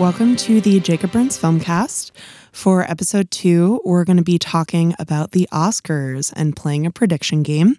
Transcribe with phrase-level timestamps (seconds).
[0.00, 2.10] welcome to the Jacob Burns Filmcast.
[2.52, 7.42] For episode two, we're going to be talking about the Oscars and playing a prediction
[7.42, 7.76] game.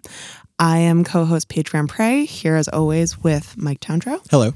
[0.56, 4.24] I am co host Paige Pré, here as always with Mike Towndrow.
[4.30, 4.54] Hello.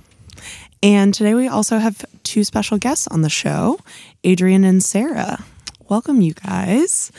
[0.80, 3.80] And today we also have two special guests on the show,
[4.22, 5.44] Adrian and Sarah.
[5.88, 7.10] Welcome, you guys.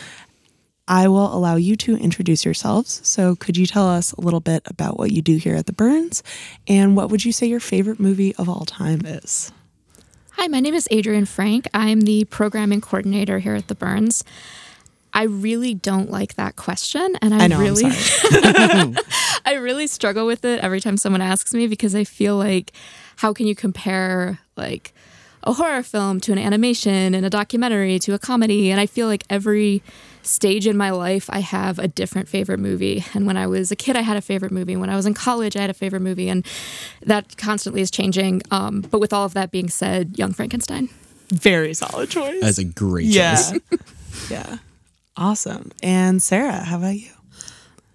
[0.87, 3.01] I will allow you to introduce yourselves.
[3.03, 5.73] So, could you tell us a little bit about what you do here at the
[5.73, 6.23] Burns
[6.69, 9.51] and what would you say your favorite movie of all time is?
[10.39, 11.67] Hi, my name is Adrian Frank.
[11.73, 14.23] I'm the programming coordinator here at the Burns.
[15.11, 17.85] I really don't like that question, and I, I know, really,
[19.45, 22.71] I really struggle with it every time someone asks me because I feel like,
[23.15, 24.93] how can you compare like
[25.41, 28.69] a horror film to an animation and a documentary to a comedy?
[28.69, 29.81] And I feel like every
[30.27, 33.03] stage in my life, I have a different favorite movie.
[33.13, 34.75] And when I was a kid, I had a favorite movie.
[34.75, 36.45] When I was in college, I had a favorite movie, and
[37.03, 38.41] that constantly is changing.
[38.51, 40.89] Um, but with all of that being said, Young Frankenstein.
[41.29, 42.39] Very solid choice.
[42.41, 43.35] That's a great yeah.
[43.35, 43.59] choice.
[44.29, 44.57] yeah.
[45.17, 45.71] Awesome.
[45.81, 47.09] And Sarah, how about you?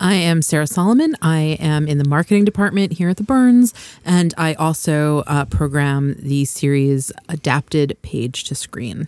[0.00, 1.14] I am Sarah Solomon.
[1.22, 3.72] I am in the marketing department here at the Burns,
[4.04, 9.06] and I also uh, program the series adapted page to screen.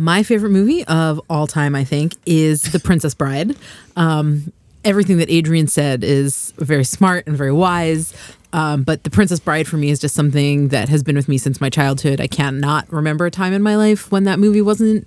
[0.00, 3.54] My favorite movie of all time, I think, is The Princess Bride.
[3.96, 4.50] Um,
[4.82, 8.14] everything that Adrian said is very smart and very wise.
[8.54, 11.36] Um, but The Princess Bride for me is just something that has been with me
[11.36, 12.18] since my childhood.
[12.18, 15.06] I cannot remember a time in my life when that movie wasn't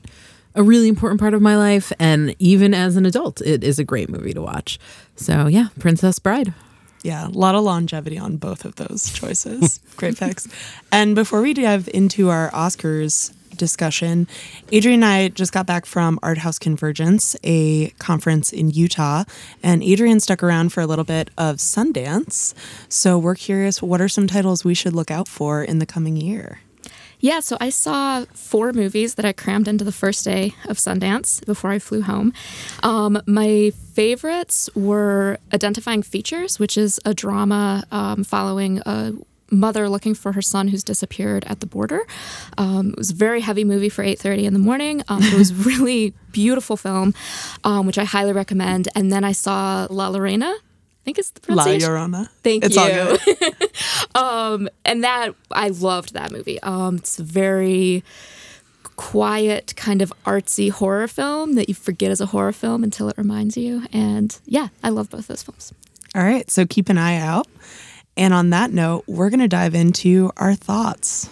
[0.54, 1.92] a really important part of my life.
[1.98, 4.78] And even as an adult, it is a great movie to watch.
[5.16, 6.54] So, yeah, Princess Bride.
[7.02, 9.80] Yeah, a lot of longevity on both of those choices.
[9.98, 10.48] Great picks.
[10.92, 14.28] And before we dive into our Oscars discussion,
[14.72, 19.24] Adrian and I just got back from Art House Convergence, a conference in Utah,
[19.62, 22.54] and Adrian stuck around for a little bit of Sundance.
[22.90, 26.18] So we're curious what are some titles we should look out for in the coming
[26.18, 26.60] year?
[27.24, 31.44] Yeah, so I saw four movies that I crammed into the first day of Sundance
[31.46, 32.34] before I flew home.
[32.84, 39.14] Um, my favorites were Identifying Features, which is a drama um, following a
[39.54, 42.02] mother looking for her son who's disappeared at the border.
[42.58, 45.04] Um, it was a very heavy movie for 8:30 in the morning.
[45.08, 47.14] Um, it was really beautiful film,
[47.64, 48.90] um, which I highly recommend.
[48.96, 50.48] And then I saw La La Reina.
[50.48, 51.90] I think it's the La pronunciation.
[51.90, 52.30] Llorona.
[52.44, 52.82] Thank It's you.
[52.82, 53.72] all good.
[54.16, 56.62] um, and that I loved that movie.
[56.64, 58.04] Um, it's very
[58.96, 63.18] quiet, kind of artsy horror film that you forget is a horror film until it
[63.18, 63.86] reminds you.
[63.92, 65.74] And yeah, I love both those films.
[66.16, 67.48] All right, so keep an eye out.
[68.16, 71.30] And on that note, we're going to dive into our thoughts.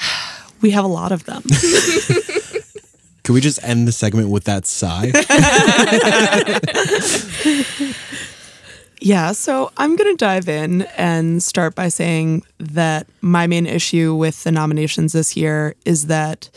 [0.60, 1.42] We have a lot of them.
[3.24, 5.10] Can we just end the segment with that sigh?
[9.04, 14.14] Yeah, so I'm going to dive in and start by saying that my main issue
[14.14, 16.48] with the nominations this year is that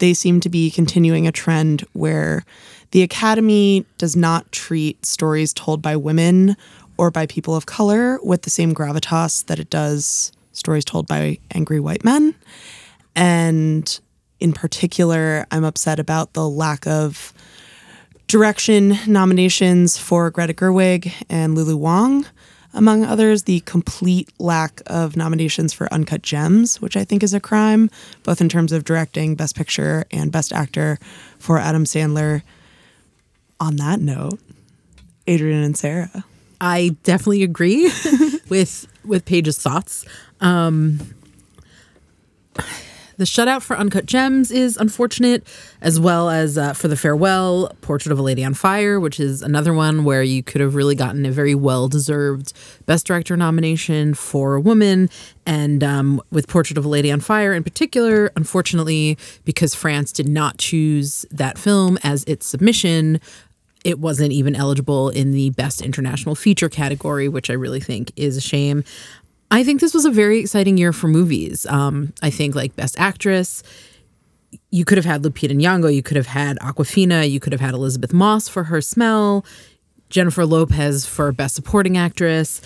[0.00, 2.44] they seem to be continuing a trend where
[2.90, 6.58] the Academy does not treat stories told by women
[6.96, 11.38] or by people of color with the same gravitas that it does stories told by
[11.52, 12.34] angry white men.
[13.16, 14.00] And
[14.40, 17.32] in particular, I'm upset about the lack of
[18.26, 22.26] direction nominations for Greta Gerwig and Lulu Wang,
[22.72, 27.38] among others, the complete lack of nominations for Uncut Gems, which I think is a
[27.38, 27.88] crime,
[28.24, 30.98] both in terms of directing, Best Picture, and Best Actor
[31.38, 32.42] for Adam Sandler.
[33.60, 34.40] On that note,
[35.28, 36.24] Adrian and Sarah.
[36.60, 37.84] I definitely agree
[38.48, 40.04] with with Paige's thoughts.
[40.40, 40.98] Um,
[43.16, 45.46] the shutout for Uncut Gems is unfortunate,
[45.80, 49.40] as well as uh, for The Farewell, Portrait of a Lady on Fire, which is
[49.40, 52.52] another one where you could have really gotten a very well deserved
[52.86, 55.08] Best Director nomination for a woman.
[55.46, 60.28] And um, with Portrait of a Lady on Fire in particular, unfortunately, because France did
[60.28, 63.20] not choose that film as its submission,
[63.84, 68.36] it wasn't even eligible in the best international feature category, which I really think is
[68.36, 68.82] a shame.
[69.50, 71.66] I think this was a very exciting year for movies.
[71.66, 73.62] Um, I think like best actress,
[74.70, 77.74] you could have had Lupita Nyong'o, you could have had Awkwafina, you could have had
[77.74, 79.44] Elisabeth Moss for her smell,
[80.08, 82.60] Jennifer Lopez for best supporting actress.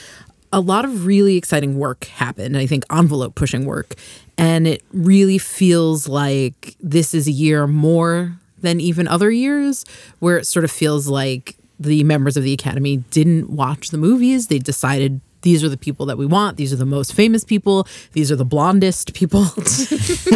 [0.53, 2.56] A lot of really exciting work happened.
[2.56, 3.94] I think envelope pushing work,
[4.38, 9.84] and it really feels like this is a year more than even other years
[10.19, 14.49] where it sort of feels like the members of the academy didn't watch the movies.
[14.49, 16.56] They decided these are the people that we want.
[16.56, 17.87] These are the most famous people.
[18.12, 19.46] These are the blondest people.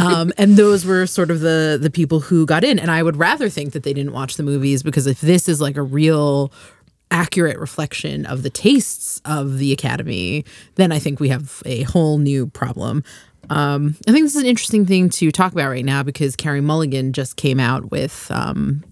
[0.00, 2.78] Um, and those were sort of the the people who got in.
[2.78, 5.60] And i would rather think that they didn't watch the movies because if this is
[5.60, 6.52] like a real
[7.12, 10.44] accurate reflection of the tastes of the Academy,
[10.76, 13.04] then I think we have a whole new problem.
[13.50, 16.60] Um, I think this is an interesting thing to talk about right now because Carey
[16.60, 18.82] Mulligan just came out with um,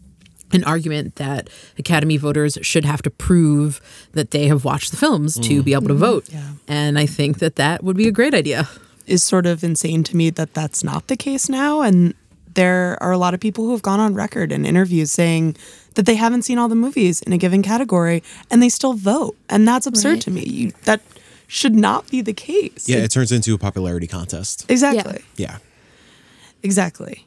[0.52, 1.48] an argument that
[1.78, 3.80] Academy voters should have to prove
[4.12, 6.28] that they have watched the films to be able to vote.
[6.68, 8.68] And I think that that would be a great idea.
[9.06, 11.80] is sort of insane to me that that's not the case now.
[11.80, 12.14] And
[12.54, 15.56] there are a lot of people who have gone on record in interviews saying
[15.94, 19.36] that they haven't seen all the movies in a given category and they still vote.
[19.48, 20.22] And that's absurd Right.
[20.22, 20.44] to me.
[20.44, 21.00] You, that
[21.50, 22.88] should not be the case.
[22.88, 24.64] Yeah, it turns into a popularity contest.
[24.70, 25.24] exactly.
[25.36, 25.58] Yeah.
[26.62, 27.26] Exactly.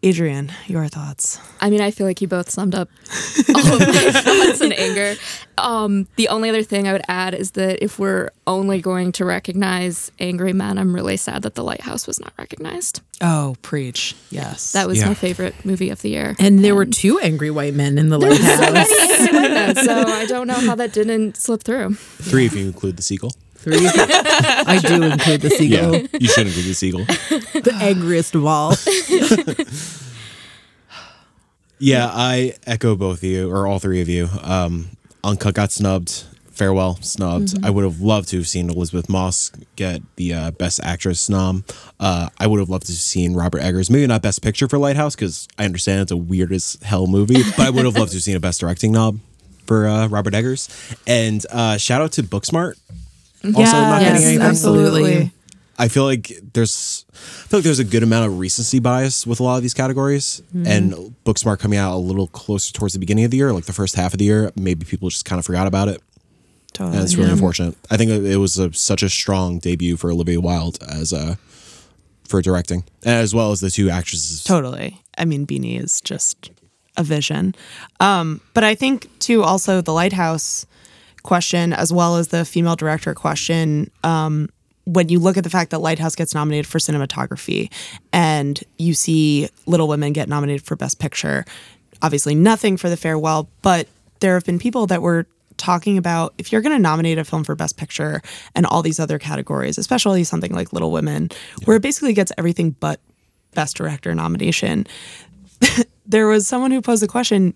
[0.00, 1.40] Adrian, your thoughts.
[1.60, 2.88] I mean, I feel like you both summed up
[3.54, 5.16] all of my thoughts and anger.
[5.58, 9.24] Um, the only other thing I would add is that if we're only going to
[9.24, 13.00] recognize angry men, I'm really sad that The Lighthouse was not recognized.
[13.20, 14.14] Oh, preach.
[14.30, 14.70] Yes.
[14.70, 15.08] That was Yeah.
[15.08, 16.36] my favorite movie of the year.
[16.38, 18.60] And there were two angry white men in the so lighthouse.
[18.60, 21.94] many angry white men, so I don't know how that didn't slip through.
[21.94, 23.32] Three if you include the seagull.
[23.58, 23.76] Three.
[23.82, 27.04] I do include the seagull, Yeah, you should include the seagull.
[27.04, 28.74] the angriest of all.
[31.80, 34.28] Yeah, I echo both of you or all three of you.
[34.42, 34.88] Um,
[35.22, 36.24] Uncut got snubbed.
[36.50, 37.50] Farewell snubbed.
[37.50, 37.64] Mm-hmm.
[37.64, 41.64] I would have loved to have seen Elisabeth Moss get the uh, Best Actress nom.
[42.00, 44.76] Uh, I would have loved to have seen Robert Eggers, maybe not Best Picture for
[44.76, 48.10] Lighthouse because I understand it's a weird as hell movie, but I would have loved
[48.10, 49.20] to have seen a Best Directing knob
[49.66, 50.68] for uh, Robert Eggers.
[51.06, 52.74] And uh, shout out to Booksmart.
[53.44, 54.46] Also not yes, getting anything.
[54.46, 55.32] absolutely.
[55.80, 59.38] I feel like there's I feel like there's a good amount of recency bias with
[59.38, 60.42] a lot of these categories.
[60.52, 60.92] And
[61.24, 63.94] Booksmart coming out a little closer towards the beginning of the year, like the first
[63.94, 66.02] half of the year, maybe people just kind of forgot about it.
[66.72, 66.96] Totally.
[66.96, 67.76] And it's really unfortunate.
[67.90, 71.36] I think it was a, such a strong debut for Olivia Wilde as uh,
[72.24, 74.44] for directing, as well as the two actresses.
[74.44, 75.00] Totally.
[75.16, 76.50] I mean, Beanie is just
[76.96, 77.54] a vision.
[78.00, 80.66] Um, but I think, too, also the Lighthouse
[81.22, 84.48] question, as well as the female director question, um,
[84.84, 87.70] when you look at the fact that Lighthouse gets nominated for cinematography
[88.12, 91.44] and you see Little Women get nominated for Best Picture,
[92.00, 93.86] obviously nothing for The Farewell, but
[94.20, 95.26] there have been people that were
[95.58, 98.22] talking about if you're going to nominate a film for Best Picture
[98.54, 101.28] and all these other categories, especially something like Little Women,
[101.64, 103.00] where it basically gets everything but
[103.54, 104.86] Best Director nomination.
[106.06, 107.52] there was someone who posed the question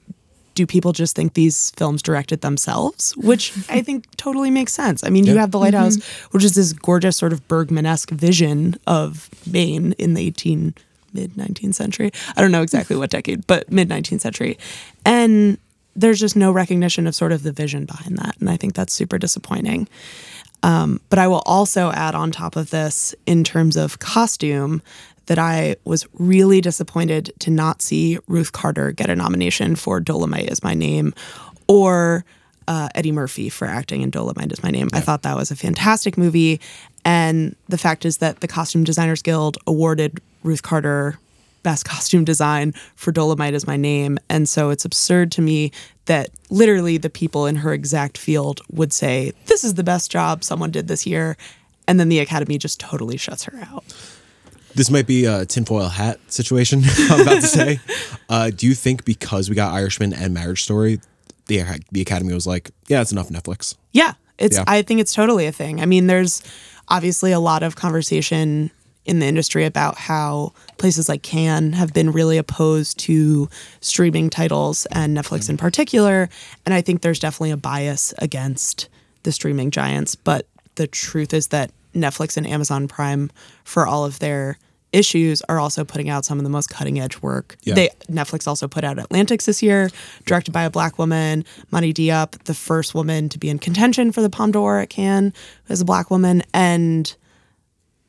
[0.55, 3.17] do people just think these films directed themselves?
[3.17, 5.05] Which I think totally makes sense.
[5.05, 9.31] I mean, you have The Lighthouse, which is this gorgeous sort of Bergman-esque vision of
[9.51, 10.75] Maine in the 18
[11.15, 12.11] mid 19th century.
[12.37, 14.59] I don't know exactly what decade, but mid 19th century.
[15.05, 15.59] And
[15.95, 18.37] there's just no recognition of sort of the vision behind that.
[18.41, 19.89] And I think that's super disappointing.
[20.63, 24.81] Um, but I will also add on top of this, in terms of costume,
[25.33, 30.51] that I was really disappointed to not see Ruth Carter get a nomination for Dolomite
[30.51, 31.15] is My Name
[31.69, 32.27] or
[32.69, 34.91] uh, Eddie Murphy for acting in Dolomite is My Name.
[34.93, 36.61] I thought that was a fantastic movie.
[37.07, 41.19] And the fact is that the Costume Designers Guild awarded Ruth Carter
[41.63, 44.19] best costume design for Dolomite is my name.
[44.29, 45.73] And so it's absurd to me
[46.05, 50.45] that literally the people in her exact field would say, This is the best job
[50.45, 51.39] someone did this year.
[51.89, 53.85] And then the Academy just totally shuts her out.
[54.75, 56.83] This might be a tinfoil hat situation.
[57.11, 57.81] I'm about to say.
[58.29, 61.01] Uh, do you think because we got Irishman and Marriage Story,
[61.49, 63.77] the the Academy was like, yeah, it's enough Netflix.
[63.93, 64.57] Yeah, it's.
[64.57, 64.65] Yeah.
[64.67, 65.83] I think it's totally a thing.
[65.83, 66.43] I mean, there's
[66.89, 68.71] obviously a lot of conversation
[69.05, 73.49] in the industry about how places like Cannes have been really opposed to
[73.81, 76.29] streaming titles and Netflix in particular.
[76.65, 78.89] And I think there's definitely a bias against
[79.25, 80.15] the streaming giants.
[80.15, 83.31] But the truth is that Netflix and Amazon Prime,
[83.65, 84.59] for all of their
[84.93, 87.57] issues, are also putting out some of the most cutting edge work.
[87.63, 87.75] Yeah.
[87.75, 89.91] They Netflix also put out Atlantics this year,
[90.27, 94.21] directed by a black woman, Mati Diop, the first woman to be in contention for
[94.21, 95.33] the Palme d'Or at Cannes
[95.69, 97.15] as a black woman, and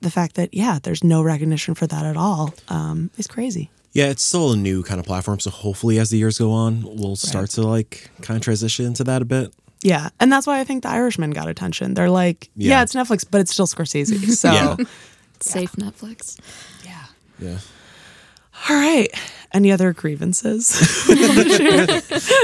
[0.01, 3.69] the fact that yeah, there's no recognition for that at all um, is crazy.
[3.93, 5.39] Yeah, it's still a new kind of platform.
[5.39, 9.03] So hopefully, as the years go on, we'll start to like kind of transition into
[9.03, 9.53] that a bit.
[9.83, 11.93] Yeah, and that's why I think The Irishman got attention.
[11.93, 12.83] They're like, yeah, Yeah.
[12.83, 14.31] it's Netflix, but it's still Scorsese.
[14.35, 14.75] So, Yeah.
[15.39, 16.39] Safe Netflix.
[16.85, 17.05] yeah.
[17.39, 17.57] Yeah.
[18.69, 19.09] All right.
[19.51, 20.79] Any other grievances?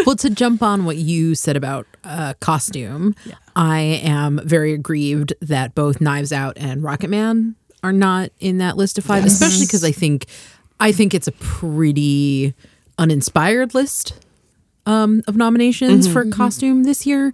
[0.06, 3.16] well, to jump on what you said about uh, costume,
[3.56, 8.76] I am very aggrieved that both Knives Out and Rocket Man are not in that
[8.78, 10.26] list of five, especially because I think
[10.80, 12.54] I think it's a pretty
[12.98, 14.14] uninspired list
[14.90, 17.32] um, of nominations for costume this year.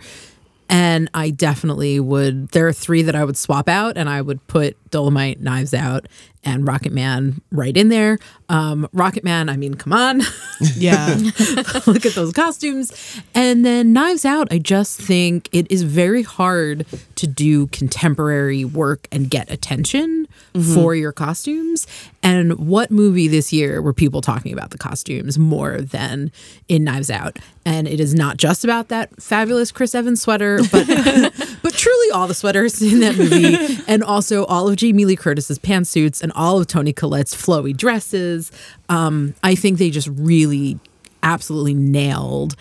[0.68, 2.50] And I definitely would.
[2.50, 6.08] There are three that I would swap out, and I would put Dolomite, Knives Out,
[6.46, 8.18] and Rocket Man right in there.
[8.48, 10.22] Um, Rocket Man, I mean, come on.
[10.78, 11.14] Yeah.
[11.86, 13.20] look at those costumes.
[13.34, 16.86] And then Knives Out, I just think it is very hard
[17.16, 20.28] to do contemporary work and get attention
[20.74, 21.88] for your costumes.
[22.24, 26.32] And what movie this year were people talking about the costumes more than
[26.70, 27.38] in Knives Out?
[27.66, 30.88] And it is not just about that fabulous Chris Evans sweater, but
[31.78, 36.22] truly all the sweaters in that movie, and also all of Jamie Lee Curtis's pantsuits
[36.22, 38.52] and all of Toni Collette's flowy dresses.
[38.90, 40.80] Um, I think they just really,
[41.24, 42.56] absolutely nailed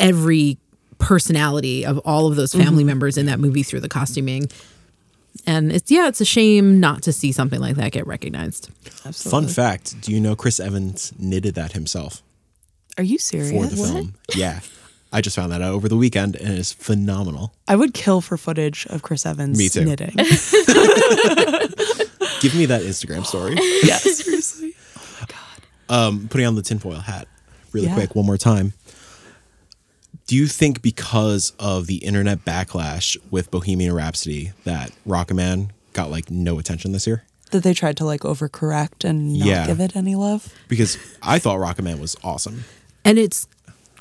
[0.00, 0.58] every
[0.98, 4.46] personality of all of those family members in that movie through the costuming.
[5.46, 8.70] And it's yeah, it's a shame not to see something like that get recognized.
[9.04, 9.30] Absolutely.
[9.48, 12.22] Fun fact: Do you know Chris Evans knitted that himself
[12.96, 13.50] Are you serious?
[13.50, 13.80] for serious?
[13.80, 14.14] the film?
[14.34, 14.60] Yeah,
[15.16, 17.54] I just found that out over the weekend, and it's phenomenal.
[17.66, 19.82] I would kill for footage of Chris Evans Me too.
[19.86, 20.08] knitting.
[22.40, 23.56] Give me that Instagram story.
[23.82, 24.74] yeah, seriously.
[25.26, 25.30] God.
[25.88, 27.28] Um, putting on the tinfoil hat
[27.72, 27.94] really Yeah.
[27.94, 28.74] quick one more time.
[30.26, 36.10] Do you think because of the internet backlash with Bohemian Rhapsody that Rocket Man got
[36.10, 37.24] like no attention this year?
[37.52, 39.66] That they tried to like overcorrect and not Yeah.
[39.66, 40.52] give it any love.
[40.68, 42.64] Because I thought Rocket Man was awesome.
[43.04, 43.46] And it's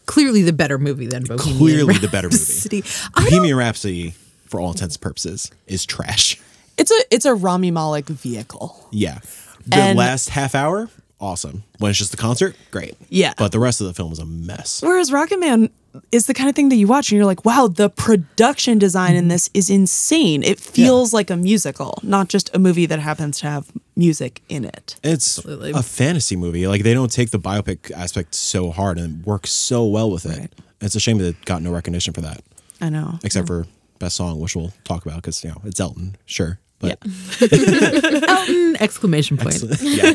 [0.06, 2.38] clearly the better movie than Bohemian Clearly the better movie.
[2.38, 2.84] Rhapsody.
[3.16, 4.14] Bohemian Rhapsody,
[4.46, 6.40] for all intents and purposes, is trash.
[6.78, 8.88] It's a it's a Rami Malek vehicle.
[8.92, 9.20] Yeah.
[9.66, 11.64] The And- last half hour, awesome.
[11.80, 12.96] When it's just the concert, great.
[13.10, 13.34] Yeah.
[13.38, 14.82] But the rest of the film is a mess.
[14.84, 15.70] Whereas Rocket Man
[16.12, 19.16] is the kind of thing that you watch and you're like, wow, the production design
[19.16, 19.30] in mm-hmm.
[19.30, 20.44] this is insane.
[20.44, 24.66] It feels like a musical, not just a movie that happens to have music in
[24.66, 24.98] it.
[25.04, 25.72] It's Absolutely.
[25.72, 26.68] a fantasy movie.
[26.68, 30.26] Like they don't take the biopic aspect so hard and it works so well with
[30.26, 30.40] it.
[30.40, 30.54] Right.
[30.82, 32.42] It's a shame that it got no recognition for that,
[32.82, 33.20] I know.
[33.24, 33.66] except for
[34.00, 37.00] best song, which we'll talk about because you know it's Elton, sure, but
[37.42, 39.64] Elton, exclamation point.
[39.82, 40.14] yeah,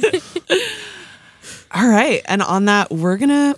[1.73, 2.23] All right.
[2.27, 3.57] And on that, we're going to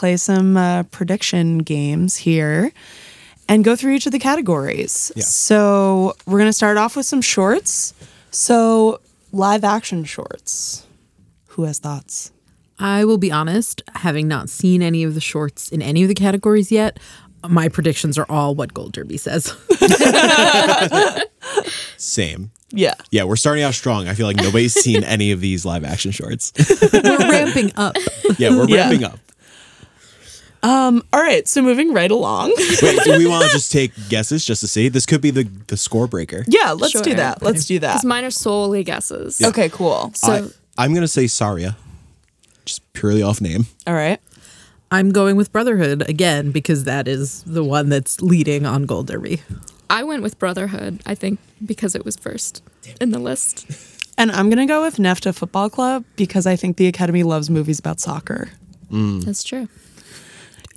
[0.00, 2.72] play some uh, prediction games here
[3.50, 5.12] and go through each of the categories.
[5.14, 5.22] Yeah.
[5.24, 7.92] So we're going to start off with some shorts.
[8.30, 9.00] So,
[9.32, 10.86] live action shorts.
[11.48, 12.32] Who has thoughts?
[12.78, 16.14] I will be honest, having not seen any of the shorts in any of the
[16.14, 16.98] categories yet,
[17.46, 19.54] my predictions are all what Gold Derby says.
[21.98, 22.50] same.
[22.70, 22.94] Yeah.
[23.10, 24.08] Yeah, we're starting out strong.
[24.08, 26.52] I feel like nobody's seen any of these live action shorts.
[26.92, 27.96] We're ramping up.
[28.38, 28.88] Yeah, we're Yeah.
[28.88, 29.18] ramping up.
[30.62, 31.48] Um, all right.
[31.48, 32.52] So, moving right along.
[32.82, 34.88] Wait, do we want to just take guesses just to see?
[34.88, 36.44] This could be the the score breaker.
[36.48, 36.72] yeah.
[36.72, 37.42] Let's do that.
[37.42, 37.92] Let's do that.
[37.94, 39.40] Because mine are solely guesses.
[39.42, 40.12] Okay, cool.
[40.14, 41.76] So I, I'm gonna say Saria,
[42.64, 43.66] just purely off name.
[43.86, 44.20] All right.
[44.92, 49.40] I'm going with Brotherhood again because that is the one that's leading on Gold Derby.
[49.88, 52.62] I went with Brotherhood, I think, because it was first
[53.00, 53.66] in the list.
[54.18, 57.48] And I'm going to go with Nefta Football Club because I think the Academy loves
[57.50, 58.50] movies about soccer.
[58.90, 59.24] Mm.
[59.24, 59.68] That's true.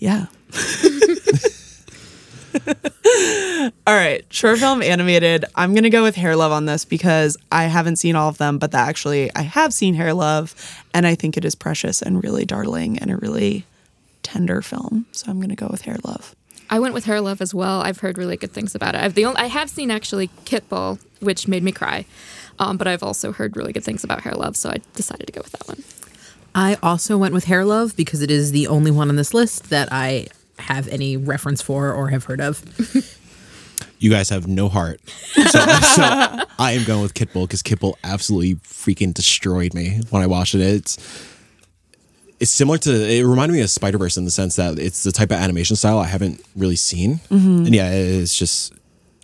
[0.03, 0.25] Yeah.
[3.87, 4.25] all right.
[4.29, 5.45] Short film animated.
[5.55, 8.57] I'm to go with Hair Love on this because I haven't seen all of them,
[8.57, 12.21] but that actually, I have seen Hair Love and I think it is precious and
[12.21, 13.65] really darling and a really
[14.23, 15.05] tender film.
[15.13, 16.35] So I'm to go with Hair Love.
[16.69, 17.79] I went with Hair Love as well.
[17.79, 19.01] I've heard really good things about it.
[19.01, 22.03] I've the only, I have seen actually Kitbull, which made me cry,
[22.59, 25.31] um, but I've also heard really good things about Hair Love, so I decided to
[25.31, 25.81] go with that one.
[26.55, 29.69] I also went with Hair Love because it is the only one on this list
[29.69, 30.27] that I
[30.59, 32.63] have any reference for or have heard of.
[33.99, 34.99] You guys have no heart.
[35.33, 36.03] So, so
[36.59, 40.61] I am going with Kitbull because Kitbull absolutely freaking destroyed me when I watched it.
[40.61, 40.97] It's
[42.39, 45.13] it's similar to it reminded me of Spider Verse in the sense that it's the
[45.13, 47.65] type of animation style I haven't really seen, mm-hmm.
[47.65, 48.73] and yeah, it's just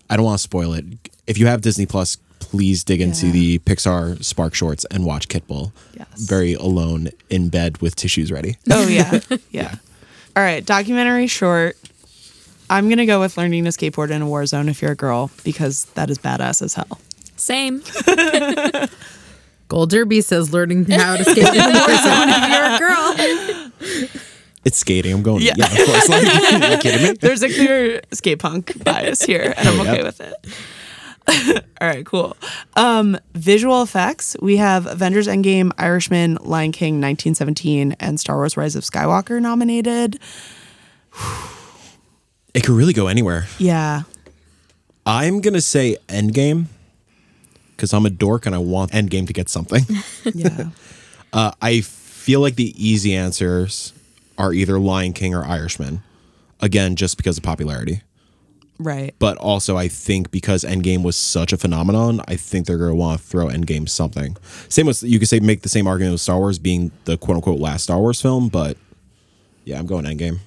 [0.10, 0.86] I don't want to spoil it.
[1.28, 5.72] If you have Disney Plus, please dig into the Pixar Spark shorts and watch Kitbull.
[5.98, 6.08] Yes.
[6.22, 8.58] Very alone in bed with tissues ready.
[8.72, 9.20] Oh, yeah.
[9.52, 9.76] yeah.
[10.36, 10.66] All right.
[10.66, 11.78] Documentary short.
[12.70, 14.96] I'm going to go with learning to skateboard in a war zone if you're a
[14.96, 17.00] girl because that is badass as hell.
[17.36, 17.82] Same.
[19.68, 24.10] Gold Derby says learning how to skate in the war zone if you're a girl.
[24.66, 25.14] It's skating.
[25.14, 25.42] I'm going.
[25.44, 25.54] Yeah.
[25.58, 26.10] Yeah, of course.
[26.10, 27.14] Like, are you kidding me?
[27.20, 29.92] There's a clear skate punk bias here, and I'm Oh, yeah.
[29.94, 30.34] okay with it.
[31.82, 32.36] All right, cool.
[32.76, 34.36] Um, visual effects.
[34.42, 40.20] We have Avengers Endgame, Irishman, Lion King 1917, and Star Wars Rise of Skywalker nominated.
[42.52, 43.46] It could really go anywhere.
[43.60, 44.02] Yeah.
[45.06, 46.66] I'm gonna say Endgame
[47.76, 49.86] because I'm a dork and I want Endgame to get something.
[50.34, 50.70] Yeah.
[51.34, 53.94] uh, I feel like the easy answers
[54.38, 56.02] are either Lion King or Irishman.
[56.60, 58.02] Again, just because of popularity.
[58.80, 59.14] Right.
[59.20, 62.96] But also, I think because Endgame was such a phenomenon, I think they're going to
[62.96, 64.38] want to throw Endgame something.
[64.70, 67.36] Same with you could say make the same argument with Star Wars being the quote
[67.36, 68.78] unquote last Star Wars film, but
[69.66, 70.40] yeah, I'm going Endgame.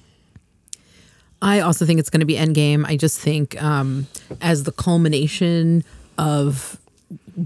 [1.43, 2.85] I also think it's going to be Endgame.
[2.85, 4.07] I just think um,
[4.41, 5.83] as the culmination
[6.17, 6.79] of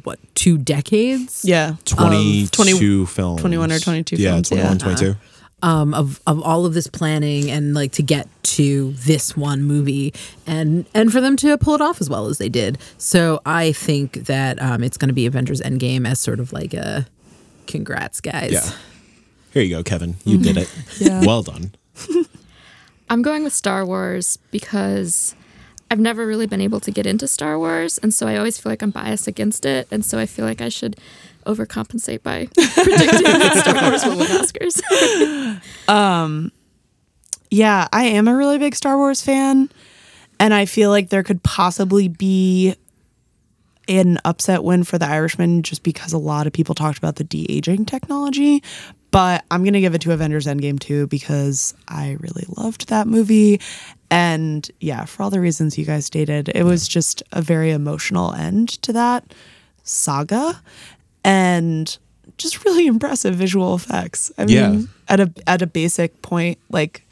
[0.03, 1.75] what two decades Yeah.
[1.85, 3.41] 22 20 films.
[3.41, 4.77] 21 or 22 yeah, films, 21, yeah.
[4.77, 5.15] 22.
[5.63, 10.13] Um, of of all of this planning and like to get to this one movie
[10.45, 12.77] and and for them to pull it off as well as they did.
[12.97, 16.73] So I think that um, it's going to be Avengers Endgame as sort of like
[16.73, 17.07] a
[17.65, 18.51] congrats guys.
[18.51, 18.69] Yeah.
[19.51, 20.15] Here you go, Kevin.
[20.25, 20.73] You did it.
[20.99, 21.25] Yeah.
[21.25, 21.71] Well done.
[23.09, 25.33] I'm going with Star Wars because
[25.89, 28.71] I've never really been able to get into Star Wars, and so I always feel
[28.71, 30.97] like I'm biased against it, and so I feel like I should
[31.47, 35.61] overcompensate by predicting that Star Wars will win Oscars.
[35.87, 36.51] Um,
[37.49, 39.69] yeah, I am a really big Star Wars fan,
[40.39, 42.75] and I feel like there could possibly be
[43.87, 47.23] an upset win for the Irishman just because a lot of people talked about the
[47.23, 48.61] de aging technology.
[49.11, 53.61] But I'm gonna give it to Avengers Endgame too because I really loved that movie,
[54.11, 58.33] and yeah, for all the reasons you guys stated, it was just a very emotional
[58.33, 59.33] end to that
[59.83, 60.61] saga,
[61.23, 61.97] and
[62.37, 64.31] just really impressive visual effects.
[64.37, 64.81] I mean, Yeah.
[65.07, 67.03] at a at a basic point, like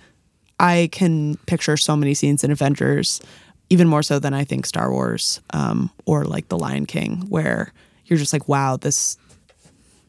[0.60, 3.22] I can picture so many scenes in Avengers,
[3.70, 7.74] even more so than I think Star Wars um, or like The Lion King, where
[8.06, 9.18] you're just like, wow, this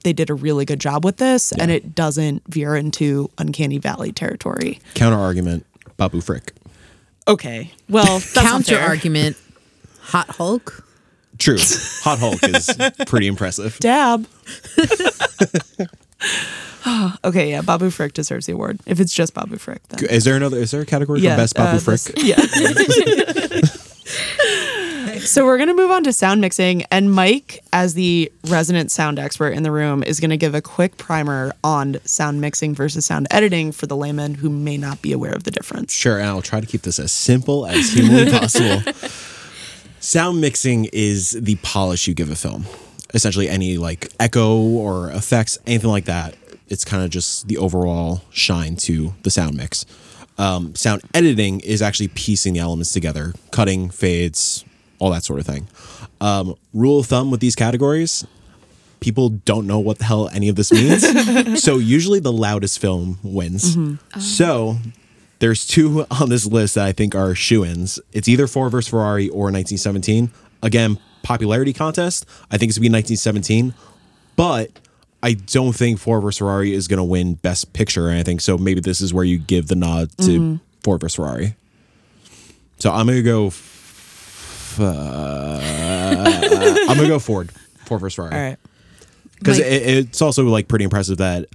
[0.05, 4.13] they did a really good job with this, and it doesn't veer into uncanny valley
[4.13, 4.79] territory.
[4.95, 6.53] Counter argument Babu Frick.
[7.27, 9.37] Okay, well, Counter argument,
[10.01, 10.86] Hot Hulk.
[11.39, 11.59] True.
[12.03, 12.71] Hot Hulk is
[13.07, 13.79] pretty impressive.
[13.81, 14.27] Dab.
[17.25, 18.79] okay, yeah, Babu Frick deserves the award.
[18.87, 20.59] If it's just Babu Frick, then Is there another?
[20.59, 22.01] Is there a category yeah, for best Babu uh, Frick?
[22.01, 22.37] this- yeah.
[25.21, 29.51] so we're gonna move on to sound mixing, and Mike, as the resident sound expert
[29.51, 33.73] in the room, is gonna give a quick primer on sound mixing versus sound editing
[33.73, 35.93] for the layman who may not be aware of the difference.
[35.93, 38.83] Sure, and I'll try to keep this as simple as humanly possible.
[40.01, 42.67] Sound mixing is the polish you give a film.
[43.15, 46.37] Essentially, any like echo or effects, anything like that.
[46.69, 49.87] It's kind of just the overall shine to the sound mix.
[50.39, 54.65] Um, sound editing is actually piecing the elements together, cutting, fades,
[54.99, 55.69] all that sort of thing.
[56.21, 58.27] Um, rule of thumb with these categories
[59.01, 61.63] people don't know what the hell any of this means.
[61.63, 63.77] so usually the loudest film wins.
[64.19, 64.77] So
[65.39, 67.99] there's two on this list that I think are shoe-ins.
[68.13, 70.31] It's either Ford versus Ferrari or 1917.
[70.63, 72.25] Again, popularity contest.
[72.51, 73.75] I think it's gonna be 1917,
[74.37, 74.71] but
[75.23, 78.39] I don't think Ford versus Ferrari is gonna win Best Picture or anything.
[78.39, 81.57] So maybe this is where you give the nod to Ford versus Ferrari.
[82.79, 83.49] So I'm gonna go.
[83.49, 85.61] F- uh,
[86.89, 87.51] I'm gonna go Ford.
[87.87, 88.59] Ford versus Ferrari All right.
[89.39, 91.47] because Like- it, it's also like pretty impressive that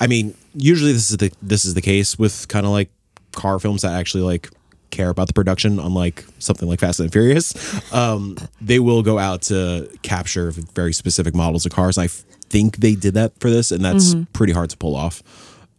[0.00, 2.90] i mean usually this is the this is the case with kind of like
[3.36, 4.50] car films that actually like
[4.90, 7.54] care about the production unlike something like fast and furious
[7.92, 11.98] um they will go out to capture very specific models of cars.
[11.98, 15.22] I think they did that for this and that's pretty hard to pull off.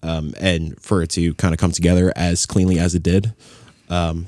[0.03, 3.33] Um and for it to kind of come together as cleanly as it did
[3.89, 4.27] um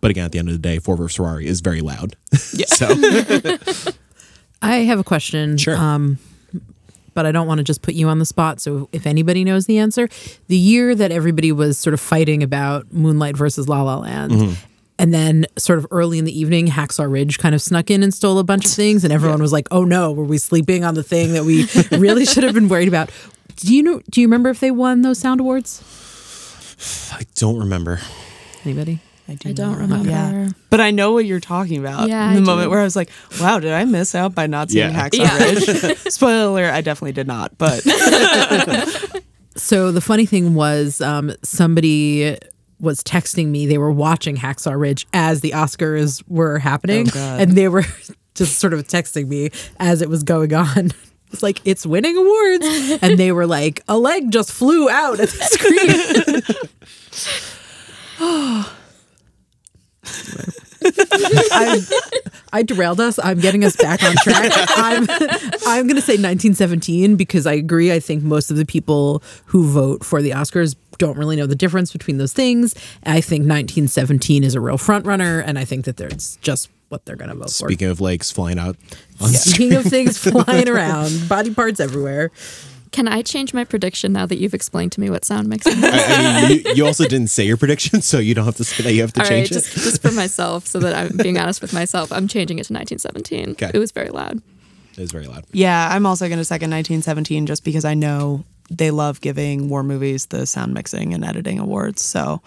[0.00, 2.16] but again at the end of the day ford versus ferrari is very loud.
[2.54, 2.66] Yeah.
[2.66, 2.86] So.
[4.62, 5.58] I have a question.
[5.58, 5.76] Sure.
[5.76, 6.18] Um,
[7.16, 8.60] but I don't want to just put you on the spot.
[8.60, 10.08] So if anybody knows the answer,
[10.46, 14.32] the year that everybody was sort of fighting about Moonlight versus La La Land.
[14.32, 14.52] Mm-hmm.
[14.98, 18.14] And then, sort of early in the evening, Hacksaw Ridge kind of snuck in and
[18.14, 20.94] stole a bunch of things, and everyone was like, "Oh no, were we sleeping on
[20.94, 21.66] the thing that we
[21.98, 23.10] really should have been worried about?"
[23.56, 24.00] Do you know?
[24.10, 25.82] Do you remember if they won those sound awards?
[27.12, 28.00] i don't remember
[28.64, 28.98] Anybody?
[29.28, 29.78] I don't not.
[29.78, 30.08] remember.
[30.08, 30.48] Yeah.
[30.70, 32.08] But I know what you're talking about.
[32.08, 32.70] Yeah, in the I moment do.
[32.70, 33.10] where I was like,
[33.40, 35.08] wow, did I miss out by not seeing Yeah.
[35.08, 35.86] Hacksaw Yeah.
[35.88, 35.98] Ridge?
[36.12, 37.58] Spoiler alert, I definitely did not.
[37.58, 37.82] But
[39.56, 42.36] So the funny thing was, um, somebody
[42.78, 43.66] was texting me.
[43.66, 47.84] They were watching Hacksaw Ridge as the Oscars were happening, Oh, and they were
[48.34, 49.48] just sort of texting me
[49.80, 50.92] as it was going on.
[51.32, 55.28] It's like it's winning awards, and they were like, "A leg just flew out at
[55.30, 56.42] the
[58.18, 58.66] screen."
[60.84, 61.80] I,
[62.52, 63.18] I derailed us.
[63.22, 64.52] I'm getting us back on track.
[64.76, 65.06] I'm
[65.66, 67.92] I'm going to say 1917 because I agree.
[67.92, 71.56] I think most of the people who vote for the Oscars don't really know the
[71.56, 72.74] difference between those things.
[73.04, 77.04] I think 1917 is a real front runner, and I think that there's just what
[77.04, 77.68] they're going to vote for.
[77.68, 78.76] Speaking of legs flying out
[79.20, 79.34] on for.
[79.34, 82.30] Speaking of things flying around, body parts everywhere.
[82.96, 85.84] Can I change my prediction now that you've explained to me what sound mixing is?
[85.84, 88.64] I, I mean, you, you also didn't say your prediction, so you don't have to
[88.64, 89.80] say that you have to All right, change just, it.
[89.80, 93.50] just for myself, so that I'm being honest with myself, I'm changing it to 1917.
[93.50, 93.70] Okay.
[93.74, 94.40] It was very loud.
[94.92, 95.44] It was very loud.
[95.52, 99.82] Yeah, I'm also going to second 1917 just because I know they love giving war
[99.82, 102.00] movies the sound mixing and editing awards.
[102.00, 102.40] So,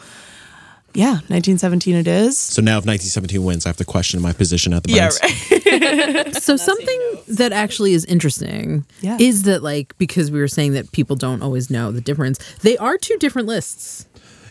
[0.93, 2.37] yeah, 1917 it is.
[2.37, 5.19] So now, if 1917 wins, I have to question my position at the Browns.
[5.21, 6.35] right.
[6.41, 9.17] So something that actually is interesting Yeah.
[9.19, 12.39] is that like because we were saying that people don't always know the difference.
[12.61, 14.05] They are two different lists.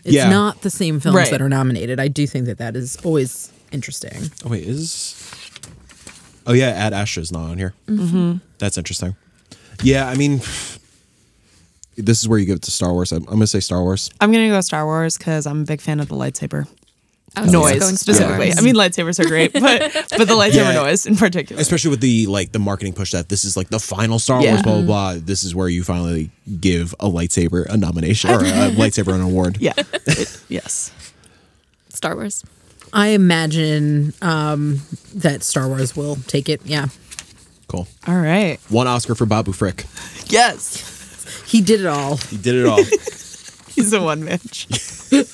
[0.05, 0.29] It's Yeah.
[0.29, 1.29] not the same films Right.
[1.31, 1.99] that are nominated.
[1.99, 4.31] I do think that that is always interesting.
[4.45, 5.15] Oh wait, is
[6.47, 7.73] oh yeah, Ad Astra is not on here.
[7.87, 8.37] Mm-hmm.
[8.59, 9.15] That's interesting.
[9.83, 10.41] Yeah, I mean,
[12.01, 13.11] this is where you give it to Star Wars.
[13.11, 14.09] I'm, I'm gonna say Star Wars.
[14.21, 16.67] I'm going to go Star Wars because I'm a big fan of the lightsaber
[17.35, 18.47] I was noise going specifically.
[18.47, 18.57] Wars.
[18.57, 19.61] I mean, lightsabers are great, but
[20.17, 20.73] but the lightsaber Yeah.
[20.73, 21.61] noise in particular.
[21.61, 24.53] especially with the like the marketing push that this is like the final Star Yeah.
[24.53, 25.13] Wars, blah blah blah.
[25.23, 29.57] This is where you finally give a lightsaber a nomination or a lightsaber an award.
[29.59, 29.73] Yeah.
[29.77, 30.91] It- yes.
[31.89, 32.43] Star Wars.
[32.93, 34.81] I imagine um,
[35.13, 36.61] that Star Wars will take it.
[36.65, 36.87] Yeah,
[37.67, 37.87] cool.
[38.07, 38.57] All right.
[38.69, 39.85] One Oscar for Babu Frick.
[40.25, 40.98] Yes.
[41.49, 42.17] He did it all.
[42.17, 42.77] He did it all.
[43.73, 44.39] He's a one man.
[45.11, 45.25] oh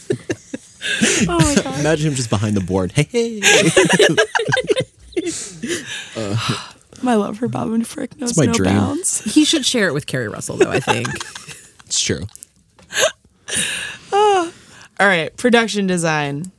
[1.27, 1.79] my god.
[1.79, 2.93] Imagine him just behind the board.
[2.93, 3.41] Hey, hey.
[7.03, 8.73] My love for Babu Frick knows my no dream.
[8.73, 9.21] bounds.
[9.25, 10.71] He should share it with Keri Russell, though.
[10.71, 11.09] I think.
[11.85, 12.21] It's true.
[14.13, 14.51] All
[14.99, 16.51] right, production design.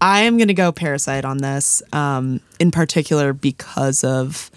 [0.00, 4.50] I am going to go Parasite on this, um, in particular because of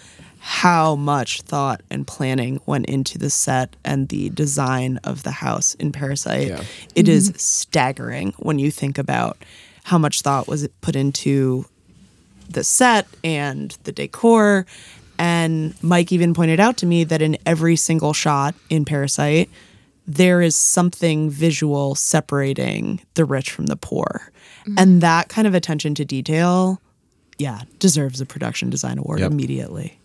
[0.50, 5.74] how much thought and planning went into the set and the design of the house
[5.74, 6.48] in Parasite.
[6.48, 6.64] Yeah.
[6.96, 7.38] It is mm-hmm.
[7.38, 9.38] staggering when you think about
[9.84, 11.66] how much thought was put into
[12.50, 14.66] the set and the decor.
[15.20, 19.50] And Mike even pointed out to me that in every single shot in Parasite,
[20.08, 24.32] there is something visual separating the rich from the poor.
[24.62, 24.76] Mm-hmm.
[24.78, 26.82] And that kind of attention to detail,
[27.38, 29.32] yeah, deserves a production design award Yep.
[29.32, 30.00] immediately.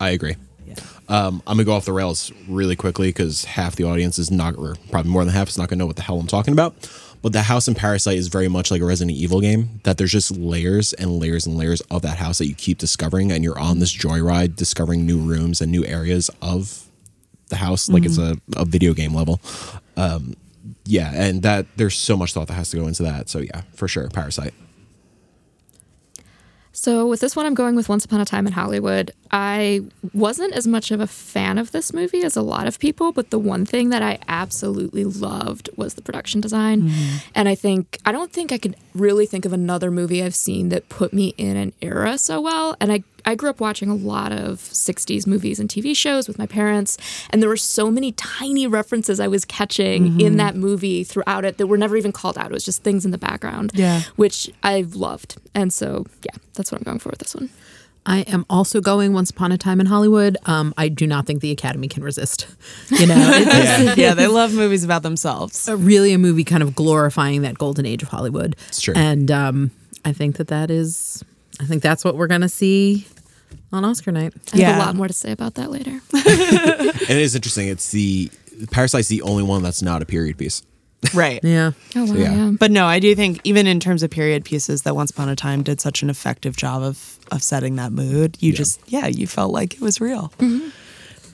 [0.00, 0.36] I agree.
[1.08, 4.56] Um, I'm gonna go off the rails really quickly because half the audience is not,
[4.56, 6.88] or probably more than half, is not gonna know what the hell I'm talking about.
[7.22, 9.80] But the house in Parasite is very much like a Resident Evil game.
[9.82, 13.32] That there's just layers and layers and layers of that house that you keep discovering,
[13.32, 16.86] and you're on this joyride discovering new rooms and new areas of
[17.48, 19.40] the house, like it's a, a video game level.
[19.96, 20.34] Um,
[20.84, 23.28] yeah, and that there's so much thought that has to go into that.
[23.28, 24.54] So yeah, for sure, Parasite.
[26.72, 29.10] So with this one, I'm going with Once Upon a Time in Hollywood.
[29.32, 33.12] I wasn't as much of a fan of this movie as a lot of people,
[33.12, 36.82] but the one thing that I absolutely loved was the production design.
[36.82, 37.16] Mm-hmm.
[37.34, 40.68] And I think I don't think I could really think of another movie I've seen
[40.70, 42.76] that put me in an era so well.
[42.80, 46.38] And I I grew up watching a lot of 60s movies and TV shows with
[46.38, 46.96] my parents,
[47.30, 50.20] and there were so many tiny references I was catching mm-hmm.
[50.20, 52.46] in that movie throughout it that were never even called out.
[52.46, 54.02] It was just things in the background Yeah.
[54.16, 55.36] which I've loved.
[55.54, 57.50] And so, yeah, that's what I'm going for with this one.
[58.06, 60.36] I am also going Once Upon a Time in Hollywood.
[60.46, 62.46] Um, I do not think the Academy can resist.
[62.90, 65.68] You know, it's yeah, they love movies about themselves.
[65.68, 68.56] a- really a movie kind of glorifying that golden age of Hollywood.
[68.68, 68.94] It's true.
[68.96, 69.70] And um,
[70.04, 71.22] I think that that is,
[71.60, 73.06] I think that's what we're going to see
[73.72, 74.32] on Oscar night.
[74.52, 74.78] I have Yeah.
[74.78, 76.00] a lot more to say about that later.
[77.10, 77.68] And it is interesting.
[77.68, 78.30] It's the
[78.70, 80.62] Parasite's the only one that's not a period piece.
[81.14, 81.40] Right.
[81.50, 81.72] Yeah.
[81.96, 82.14] Oh, wow.
[82.14, 82.34] yeah.
[82.34, 82.50] Yeah.
[82.58, 85.36] But no, I do think even in terms of period pieces, that Once Upon a
[85.36, 88.36] Time did such an effective job of of setting that mood.
[88.40, 90.32] You just yeah, you felt like it was real.
[90.38, 90.68] Mm-hmm.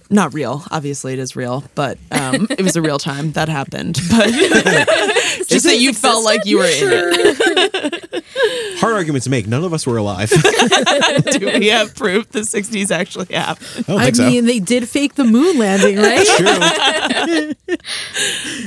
[0.08, 3.98] Not real, obviously it is real, but um, it was a real time that happened.
[4.10, 8.24] But just that you felt like you were in it.
[8.78, 9.46] Hard argument to make.
[9.46, 10.30] None of us were alive.
[11.30, 13.84] Do we have proof the '60s actually happened?
[13.88, 14.26] I I think so.
[14.28, 16.26] mean, they did fake the moon landing, right?
[16.26, 16.46] True.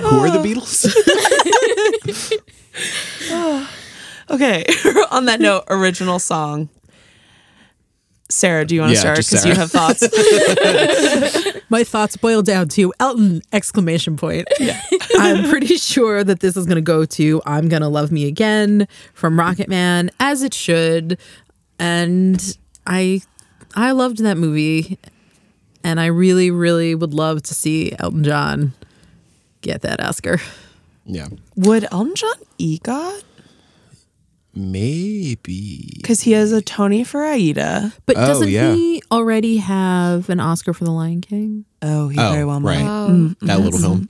[0.07, 0.85] Who are the Beatles?
[4.29, 4.65] Okay.
[5.11, 6.69] On that note, original song.
[8.31, 9.17] Sarah, do you want to Yeah, start?
[9.17, 10.01] Because you have thoughts.
[11.69, 14.47] My thoughts boil down to Elton exclamation point.
[15.17, 18.27] I'm pretty sure that this is going to go to I'm going to love me
[18.27, 21.17] again from Rocket Man as it should.
[21.79, 23.21] And I
[23.75, 24.97] I loved that movie
[25.83, 28.73] and I really really would love to see Elton John
[29.61, 30.39] get that Oscar.
[31.05, 31.27] yeah.
[31.55, 33.23] Would Elton John EGOT?
[34.55, 35.93] Maybe.
[35.97, 37.93] Because he has a Tony for Aida.
[38.05, 38.73] But Oh, doesn't yeah.
[38.73, 41.65] he already have an Oscar for The Lion King?
[41.81, 42.83] Oh, he Oh, very well right.
[42.83, 42.87] might.
[42.89, 44.09] Oh, That little film.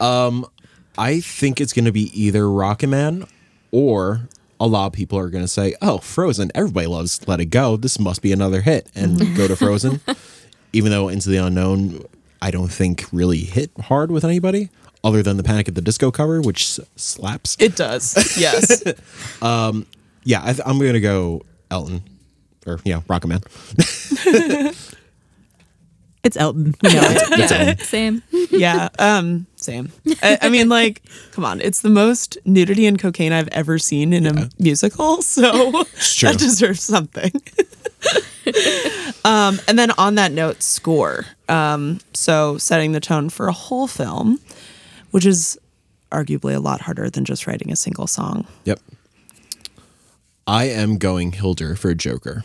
[0.00, 0.46] um,
[0.98, 3.26] I think it's going to be either Rocket Man
[3.70, 4.28] or
[4.60, 6.52] a lot of people are going to say, "Oh, Frozen!
[6.54, 7.76] Everybody loves Let It Go.
[7.76, 10.00] This must be another hit," and go to Frozen.
[10.72, 12.04] even though Into the Unknown,
[12.40, 14.70] I don't think really hit hard with anybody
[15.04, 17.56] other than the Panic at the Disco cover, which s- slaps.
[17.60, 18.36] It does.
[18.36, 18.82] Yes.
[20.24, 22.02] yeah, I th- I'm gonna go Elton,
[22.66, 23.40] or yeah, Rocket Man.
[26.24, 26.74] it's Elton.
[26.82, 27.38] We know it.
[27.38, 28.22] Yeah, same.
[28.50, 28.88] yeah.
[28.98, 29.46] Um.
[29.56, 29.92] Same.
[30.22, 31.60] I, I mean, like, come on.
[31.60, 36.30] It's the most nudity and cocaine I've ever seen in a musical, so true.
[36.30, 37.32] that deserves something.
[39.24, 39.58] um.
[39.68, 41.26] And then on that note, score.
[41.48, 42.00] Um.
[42.14, 44.38] So setting the tone for a whole film,
[45.14, 45.56] which is
[46.10, 48.48] arguably a lot harder than just writing a single song.
[48.64, 48.80] Yep.
[50.44, 52.42] I am going Hildur for Joker.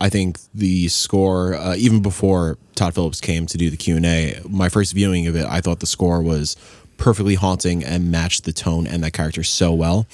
[0.00, 4.06] I think the score, uh, even before Todd Phillips came to do the Q and
[4.06, 6.56] A, my first viewing of it, I thought the score was
[6.96, 10.08] perfectly haunting and matched the tone and that character so well.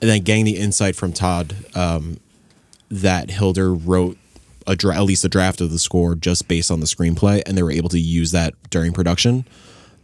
[0.00, 2.18] And then getting the insight from Todd um,
[2.90, 4.18] that Hildur wrote
[4.66, 7.56] a dra- at least a draft of the score just based on the screenplay, and
[7.56, 9.44] they were able to use that during production.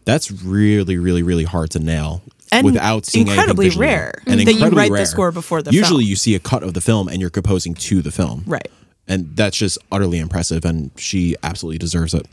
[0.05, 4.45] That's really, really, really hard to nail And without seeing anything incredibly rare And that
[4.45, 6.11] you incredibly write the score before the Usually, film.
[6.11, 8.69] you see a cut of the film and you're composing to the film, Right.
[9.09, 12.27] And that's just utterly impressive, and she absolutely deserves it.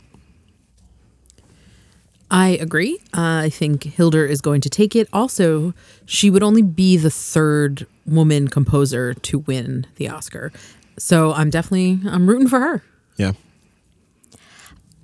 [2.30, 2.98] I agree.
[3.16, 5.08] Uh, I think Hildur is going to take it.
[5.12, 5.72] Also,
[6.04, 10.52] she would only be the third woman composer to win the Oscar.
[10.98, 12.82] So I'm definitely I'm rooting for her.
[13.16, 13.32] Yeah,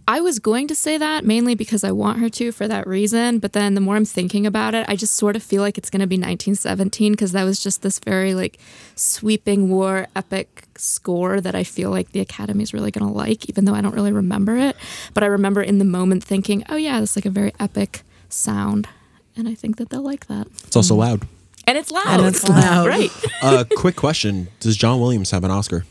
[0.06, 3.38] I was going to say that mainly because I want her to for that reason,
[3.38, 5.88] but then the more I'm thinking about it, I just sort of feel like it's
[5.88, 8.58] going to be 1917 because that was just this very like
[8.96, 13.64] sweeping war epic score that I feel like the Academy's really going to like, even
[13.64, 14.76] though I don't really remember it.
[15.14, 18.86] But I remember in the moment thinking, oh yeah, that's like a very epic sound.
[19.36, 20.48] And I think that they'll like that.
[20.66, 21.26] it's also loud.
[21.66, 22.20] And it's loud.
[22.20, 22.86] And it's loud.
[22.86, 23.10] Right.
[23.42, 25.86] uh, quick question: Does John Williams have an Oscar?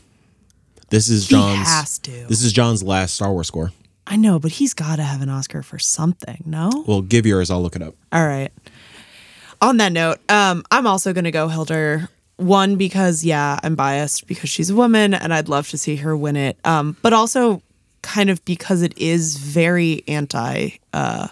[0.90, 1.66] This is John's.
[1.66, 2.26] has to.
[2.28, 3.72] This is John's last Star Wars score.
[4.06, 6.84] I know, but he's got to have an Oscar for something, no?
[6.86, 7.50] Well, give yours.
[7.50, 7.94] I'll look it up.
[8.12, 8.52] All right.
[9.62, 12.08] On that note, um, I'm also going to go Hildur.
[12.36, 16.16] One because yeah, I'm biased because she's a woman and I'd love to see her
[16.16, 16.58] win it.
[16.64, 17.62] Um, but also
[18.02, 21.28] kind of because it is very anti uh,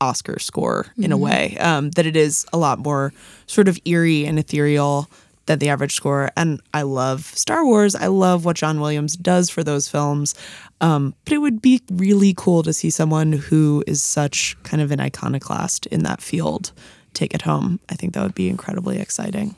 [0.00, 1.56] Oscar score in a way.
[1.58, 3.12] Um, that it is a lot more
[3.46, 5.08] sort of eerie and ethereal
[5.48, 6.30] than the average score.
[6.36, 7.96] And I love Star Wars.
[7.96, 10.34] I love what John Williams does for those films.
[10.80, 14.92] Um, but it would be really cool to see someone who is such kind of
[14.92, 16.72] an iconoclast in that field
[17.14, 17.80] take it home.
[17.88, 19.56] I think that would be incredibly exciting.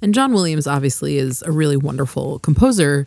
[0.00, 3.04] And John Williams obviously is a really wonderful composer,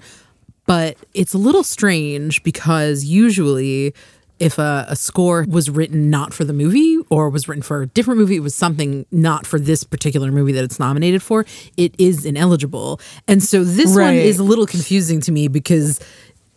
[0.66, 3.96] but it's a little strange because usually
[4.42, 7.88] if a, a score was written not for the movie or was written for a
[7.88, 11.46] different movie, it was something not for this particular movie that it's nominated for,
[11.78, 13.00] it is ineligible.
[13.28, 16.00] And so this one is a little confusing to me because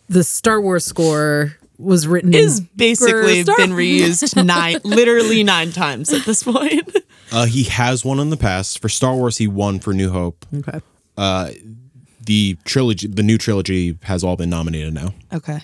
[0.09, 5.71] the Star Wars score was written Is for basically Star- been reused nine, literally nine
[5.71, 6.95] times at this point.
[7.31, 9.37] Uh, he has won in the past for Star Wars.
[9.37, 10.45] He won for New Hope.
[10.55, 10.79] Okay.
[12.25, 15.13] The trilogy, the new trilogy, has all been nominated now.
[15.31, 15.59] okay.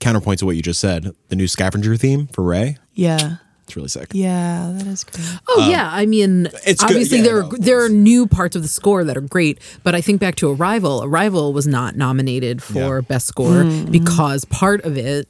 [0.00, 2.76] Counterpoint to what you just said, the new scavenger theme for Rey.
[2.94, 3.36] Yeah.
[3.64, 4.08] It's really sick.
[4.12, 5.26] Yeah, that is great.
[5.48, 8.62] Oh yeah, I mean, it's obviously yeah, there no, are there are new parts of
[8.62, 11.02] the score that are great, but I think back to Arrival.
[11.02, 13.00] Arrival was not nominated for Yeah.
[13.00, 13.90] best score Mm-hmm.
[13.90, 15.26] because part of it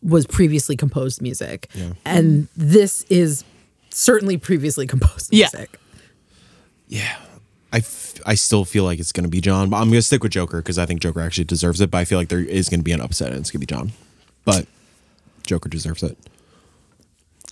[0.00, 1.68] was previously composed music,
[2.04, 3.42] and this is
[3.90, 5.48] certainly previously composed Yeah.
[5.52, 5.80] music.
[6.86, 7.16] Yeah.
[7.72, 10.02] I, f- I still feel like it's going to be John, but I'm going to
[10.02, 11.90] stick with Joker because I think Joker actually deserves it.
[11.90, 13.66] But I feel like there is going to be an upset and it's going to
[13.66, 13.92] be John.
[14.44, 14.66] But
[15.46, 16.18] Joker deserves it.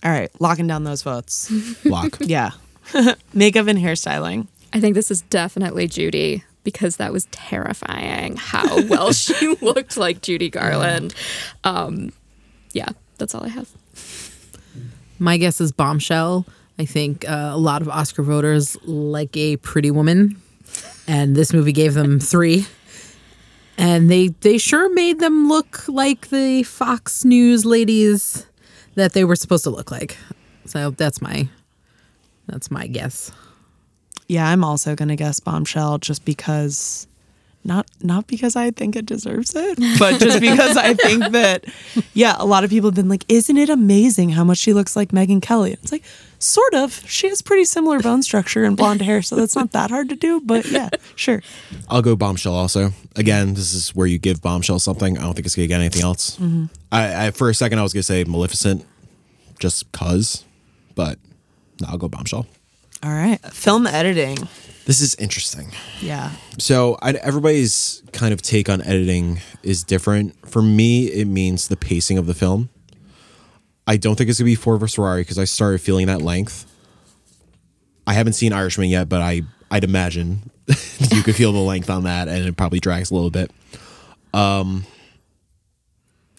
[0.03, 1.51] All right, locking down those votes.
[1.85, 2.17] Lock.
[2.19, 2.51] Yeah.
[3.33, 4.47] Makeup and hairstyling.
[4.73, 10.21] I think this is definitely Judy because that was terrifying how well she looked like
[10.21, 11.13] Judy Garland.
[11.63, 12.13] Um,
[12.73, 13.69] yeah, that's all I have.
[15.19, 16.45] My guess is Bombshell.
[16.81, 20.41] I think uh, a lot of Oscar voters like a pretty woman,
[21.07, 22.65] and this movie gave them three.
[23.77, 28.47] And they they sure made them look like the Fox News ladies
[28.95, 30.17] that they were supposed to look like.
[30.65, 31.47] So that's my
[32.47, 33.31] that's my guess.
[34.27, 37.05] Yeah, I'm also gonna guess bombshell just because
[37.63, 41.65] not not because I think it deserves it, but just because I think that
[42.13, 44.95] yeah, a lot of people have been like, isn't it amazing how much she looks
[44.95, 45.73] like Megyn Kelly?
[45.73, 46.03] It's like,
[46.39, 47.03] sort of.
[47.07, 50.15] She has pretty similar bone structure and blonde hair, so that's not that hard to
[50.15, 51.41] do, but yeah, sure.
[51.87, 52.91] I'll go Bombshell also.
[53.15, 55.17] Again, this is where you give Bombshell something.
[55.17, 56.37] I don't think it's going to get anything else.
[56.37, 56.65] Mm-hmm.
[56.91, 58.85] I, I For a second, I was going to say Maleficent
[59.59, 60.45] just cuz,
[60.95, 61.19] but
[61.79, 62.47] no, I'll go Bombshell.
[63.03, 63.39] All right.
[63.51, 64.37] Film editing.
[64.85, 65.71] This is interesting.
[66.01, 66.31] Yeah.
[66.57, 70.49] So I, everybody's kind of take on editing is different.
[70.49, 72.69] For me, it means the pacing of the film.
[73.87, 76.65] I don't think it's gonna be Ford versus Ferrari because I started feeling that length.
[78.07, 82.03] I haven't seen Irishman yet, but I I'd imagine you could feel the length on
[82.03, 83.51] that, and it probably drags a little bit.
[84.33, 84.85] Um,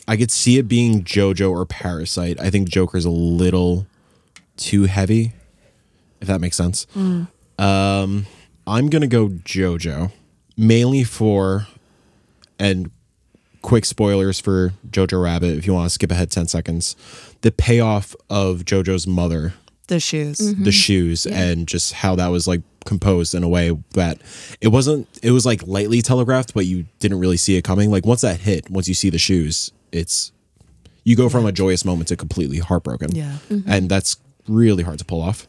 [0.09, 2.41] I could see it being JoJo or Parasite.
[2.41, 3.87] I think Joker's a little
[4.57, 5.33] too heavy,
[6.21, 6.87] if that makes sense.
[7.59, 8.27] Um,
[8.67, 10.13] I'm gonna go JoJo,
[10.57, 11.67] mainly for,
[12.59, 12.91] and
[13.63, 15.57] quick spoilers for Jojo Rabbit.
[15.57, 16.97] If you want to skip ahead ten seconds,
[17.43, 19.55] the payoff of JoJo's mother,
[19.89, 20.39] The shoes.
[20.39, 24.21] the shoes, and just how that was like composed in a way that
[24.61, 25.07] it wasn't.
[25.23, 27.91] It was like lightly telegraphed, but you didn't really see it coming.
[27.91, 30.33] Like once that hit, once you see the shoes, it's
[31.05, 33.15] you go from a joyous moment to completely heartbroken.
[33.15, 33.37] Yeah.
[33.67, 34.17] and that's
[34.49, 35.47] really hard to pull off.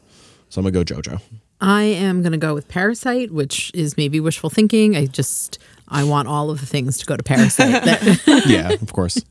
[0.48, 1.20] So I'm gonna go JoJo.
[1.66, 4.96] I am going to go with Parasite, which is maybe wishful thinking.
[4.96, 7.82] I just I want all of the things to go to Parasite.
[7.84, 9.24] That- yeah, of course.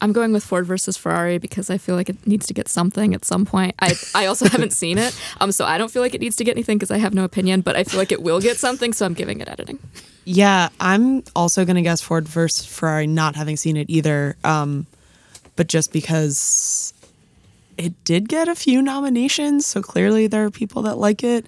[0.00, 3.12] I'm going with Ford versus Ferrari because I feel like it needs to get something
[3.12, 3.74] at some point.
[3.80, 6.44] I I also haven't seen it, um, so I don't feel like it needs to
[6.44, 7.60] get anything because I have no opinion.
[7.60, 9.78] But I feel like it will get something, so I'm giving it editing.
[10.24, 14.36] Yeah, I'm also gonna guess Ford versus Ferrari, not having seen it either.
[14.44, 14.86] Um,
[15.56, 16.89] but just because
[17.84, 21.46] it did get a few nominations, so clearly there are people that like it,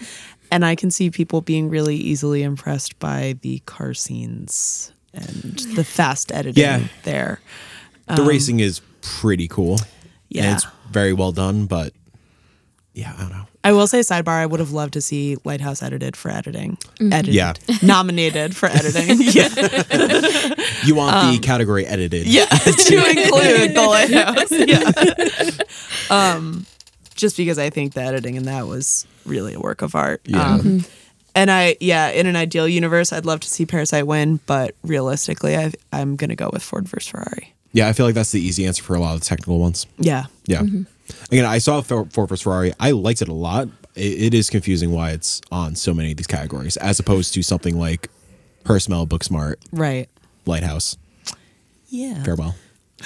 [0.50, 5.84] and I can see people being really easily impressed by the car scenes and the
[5.84, 6.84] fast editing Yeah.
[7.04, 7.40] there.
[8.06, 9.78] The um, racing is pretty cool.
[10.28, 10.44] Yeah.
[10.44, 11.92] And it's very well done, but
[12.94, 13.46] yeah, I don't know.
[13.64, 16.78] I will say sidebar, I would have loved to see Lighthouse edited for editing.
[17.00, 17.34] Edited.
[17.34, 17.52] Yeah.
[17.82, 19.18] Nominated for editing.
[19.20, 19.48] yeah.
[20.84, 22.26] You want the category edited.
[22.26, 22.46] Yeah.
[22.46, 24.50] to include the lighthouse.
[26.10, 26.34] Yeah.
[26.34, 26.66] um,
[27.14, 30.22] just because I think the editing in that was really a work of art.
[30.24, 30.54] Yeah.
[30.54, 30.84] Um,
[31.36, 35.56] and I, yeah, in an ideal universe, I'd love to see Parasite win, but realistically,
[35.56, 37.54] I, I'm going to go with Ford versus Ferrari.
[37.72, 39.86] Yeah, I feel like that's the easy answer for a lot of the technical ones.
[39.98, 40.24] Yeah.
[40.46, 40.62] Yeah.
[41.32, 42.42] Again, I saw For- Ford vs.
[42.42, 42.72] Ferrari.
[42.78, 43.68] I liked it a lot.
[43.96, 47.42] It, it is confusing why it's on so many of these categories, as opposed to
[47.42, 48.08] something like
[48.66, 50.08] Her Smell, Booksmart, Right.
[50.46, 50.96] Lighthouse,
[51.88, 52.22] Yeah.
[52.22, 52.54] Farewell.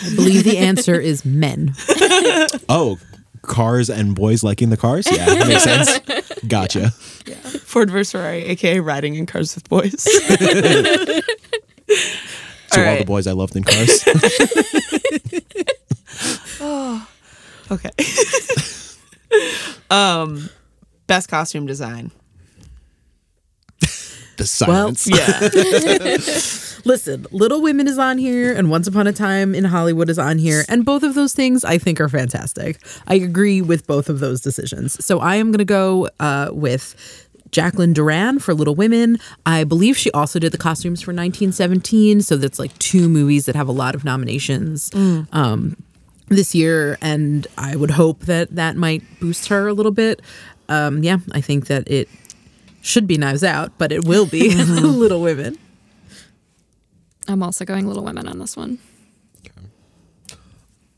[0.03, 1.75] I believe the answer is men.
[2.69, 2.99] Oh,
[3.43, 5.07] cars and boys liking the cars?
[5.11, 6.41] Yeah, that makes sense.
[6.49, 6.91] Gotcha.
[6.91, 10.03] Ford versus Ferrari, aka riding in cars with boys.
[12.73, 12.99] So all, right.
[12.99, 14.05] the boys I loved in cars.
[16.61, 17.09] Oh.
[17.71, 17.91] Okay.
[19.91, 20.49] um,
[21.07, 22.11] best costume design.
[24.37, 25.09] the silence.
[25.11, 26.69] Yeah.
[26.85, 30.39] Listen, Little Women is on here, and Once Upon a Time in Hollywood is on
[30.39, 32.79] here, and both of those things I think are fantastic.
[33.09, 35.05] I agree with both of those decisions.
[35.05, 36.95] So I am going to go uh, with
[37.51, 39.19] Jacqueline Durran for Little Women.
[39.45, 43.57] I believe she also did the costumes for 1917, so that's like two movies that
[43.57, 44.95] have a lot of nominations.
[44.95, 45.77] Um,
[46.29, 50.23] this year, and I would hope that that might boost her a little bit.
[50.69, 52.09] Um, yeah, I think that it
[52.83, 55.57] should be Knives Out, but it will be Little Women.
[57.29, 58.79] I'm also going Little Women on this one.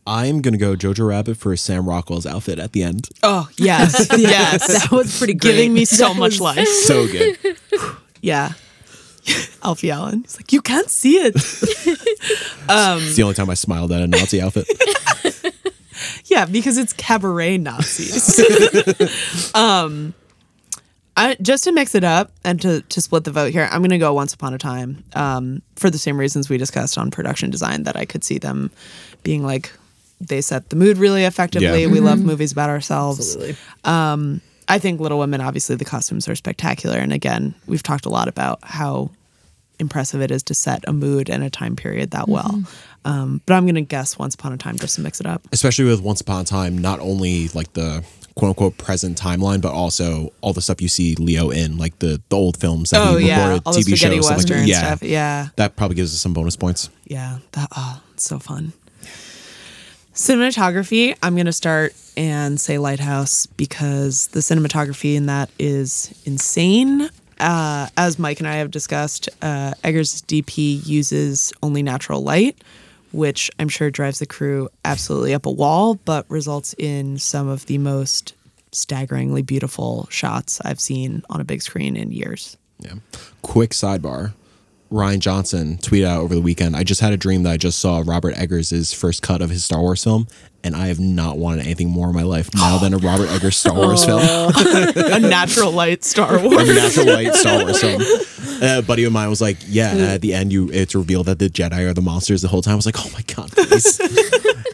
[0.06, 3.10] I'm gonna go Jojo Rabbit for Sam Rockwell's outfit at the end.
[3.22, 4.08] oh, yes.
[4.18, 4.66] Yes.
[4.66, 5.52] That was pretty great.
[5.52, 6.66] Giving me so much life.
[6.66, 7.36] So good.
[8.22, 8.52] Yeah.
[9.62, 10.22] Alfie Allen.
[10.22, 11.34] He's like, you can't see it.
[11.36, 14.66] it's the only time I smiled at a Nazi outfit.
[16.26, 18.38] yeah, because it's cabaret Nazis.
[19.54, 20.14] um,
[21.16, 23.90] I, just to mix it up and to to split the vote here, I'm going
[23.90, 27.50] to go Once Upon a Time um, for the same reasons we discussed on production
[27.50, 27.82] design.
[27.82, 28.70] That I could see them
[29.24, 29.72] being like
[30.20, 31.82] they set the mood really effectively.
[31.82, 31.88] Yeah.
[31.88, 33.36] We love movies about ourselves.
[33.36, 33.56] Absolutely.
[34.68, 36.98] I think Little Women, obviously, the costumes are spectacular.
[36.98, 39.10] And again, we've talked a lot about how
[39.78, 42.62] impressive it is to set a mood and a time period that well.
[43.04, 45.42] Um, but I'm going to guess Once Upon a Time just to mix it up.
[45.52, 49.72] Especially with Once Upon a Time, not only like the quote unquote present timeline, but
[49.72, 53.16] also all the stuff you see Leo in, like the, the old films that Oh,
[53.16, 53.38] he yeah.
[53.38, 54.78] recorded, All the TV spaghetti shows, stuff like yeah.
[54.78, 55.02] stuff.
[55.02, 55.48] Yeah.
[55.56, 56.90] That probably gives us some bonus points.
[57.06, 57.38] Yeah.
[57.52, 58.72] That, oh, it's so fun.
[60.14, 67.08] Cinematography, I'm going to start and say Lighthouse because the cinematography in that is insane.
[67.40, 72.56] Uh, as Mike and I have discussed, uh, Eggers' DP uses only natural light,
[73.12, 77.66] which I'm sure drives the crew absolutely up a wall, but results in some of
[77.66, 78.34] the most
[78.72, 82.56] staggeringly beautiful shots I've seen on a big screen in years.
[82.80, 82.94] Yeah.
[83.42, 84.34] Quick sidebar.
[84.90, 86.74] Rian Johnson tweet out over the weekend.
[86.74, 89.64] I just had a dream that I just saw Robert Eggers' first cut of his
[89.64, 90.26] Star Wars film,
[90.64, 93.56] and I have not wanted anything more in my life now than a Robert Eggers
[93.56, 94.20] Star Wars film.
[94.22, 96.68] a natural light Star Wars.
[96.68, 98.00] a natural light Star Wars film.
[98.62, 101.38] Uh, a buddy of mine was like, "Yeah." At the end, you it's revealed that
[101.38, 102.72] the Jedi are the monsters the whole time.
[102.72, 104.00] I was like, "Oh my god!" Please.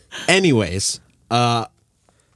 [0.28, 1.00] Anyways,
[1.30, 1.66] uh,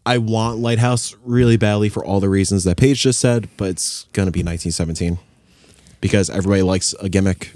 [0.05, 4.07] I want Lighthouse really badly for all the reasons that Paige just said, but it's
[4.12, 5.18] gonna be 1917
[6.01, 7.53] because everybody likes a gimmick,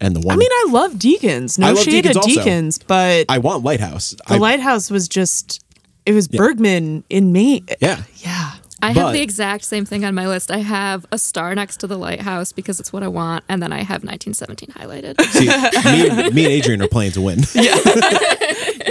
[0.00, 1.58] and the one I mean, I love Deakins.
[1.58, 2.40] No I love shade Deakins at also.
[2.40, 4.10] Deakins, but I want Lighthouse.
[4.10, 5.64] the I, lighthouse was just
[6.06, 7.64] it was Bergman in me.
[7.80, 8.02] yeah.
[8.16, 8.52] Yeah.
[8.82, 10.50] I But- have the exact same thing on my list.
[10.50, 13.74] I have a star next to the lighthouse because it's what I want, and then
[13.74, 15.20] I have 1917 highlighted.
[15.32, 15.48] See,
[15.92, 17.40] me, and- me and Adrian are playing to win.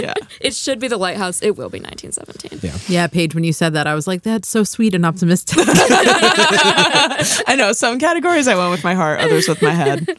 [0.00, 0.14] Yeah.
[0.40, 1.42] it should be the lighthouse.
[1.42, 2.60] It will be 1917.
[2.62, 2.78] Yeah.
[2.88, 5.58] Yeah, Paige, when you said that, I was like, that's so sweet and optimistic.
[5.66, 10.16] I know some categories I went with my heart, others with my head.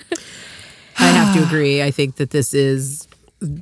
[1.02, 1.82] I have to agree.
[1.82, 3.08] I think that this is,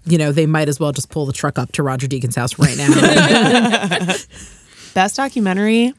[0.06, 2.60] you know, they might as well just pull the truck up to Roger Deakins' house
[2.60, 4.14] right now.
[4.94, 5.94] Best documentary,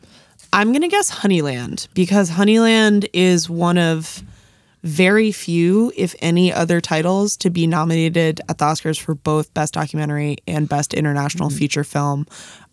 [0.53, 4.23] I'm going to guess Honeyland because Honeyland is one of
[4.83, 9.75] very few, if any, other titles to be nominated at the Oscars for both Best
[9.75, 12.27] Documentary and Best International Feature Film.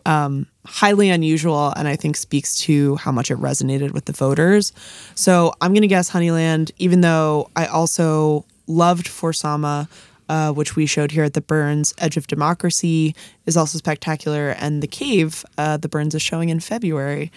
[0.06, 4.72] Um, highly unusual, and I think speaks to how much it resonated with the voters.
[5.16, 9.90] So I'm going to guess Honeyland, even though I also loved For Sama.
[10.30, 13.16] Uh, which we showed here at the Burns Edge of Democracy,
[13.46, 14.50] is also spectacular.
[14.50, 17.32] And The Cave, uh, the Burns is showing in February.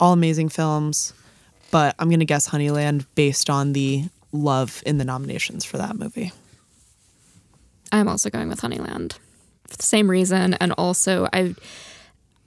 [0.00, 1.12] All amazing films,
[1.70, 5.96] but I'm going to guess Honeyland based on the love in the nominations for that
[5.96, 6.32] movie.
[7.92, 9.18] I'm also going with Honeyland
[9.68, 11.54] for the same reason, and also I.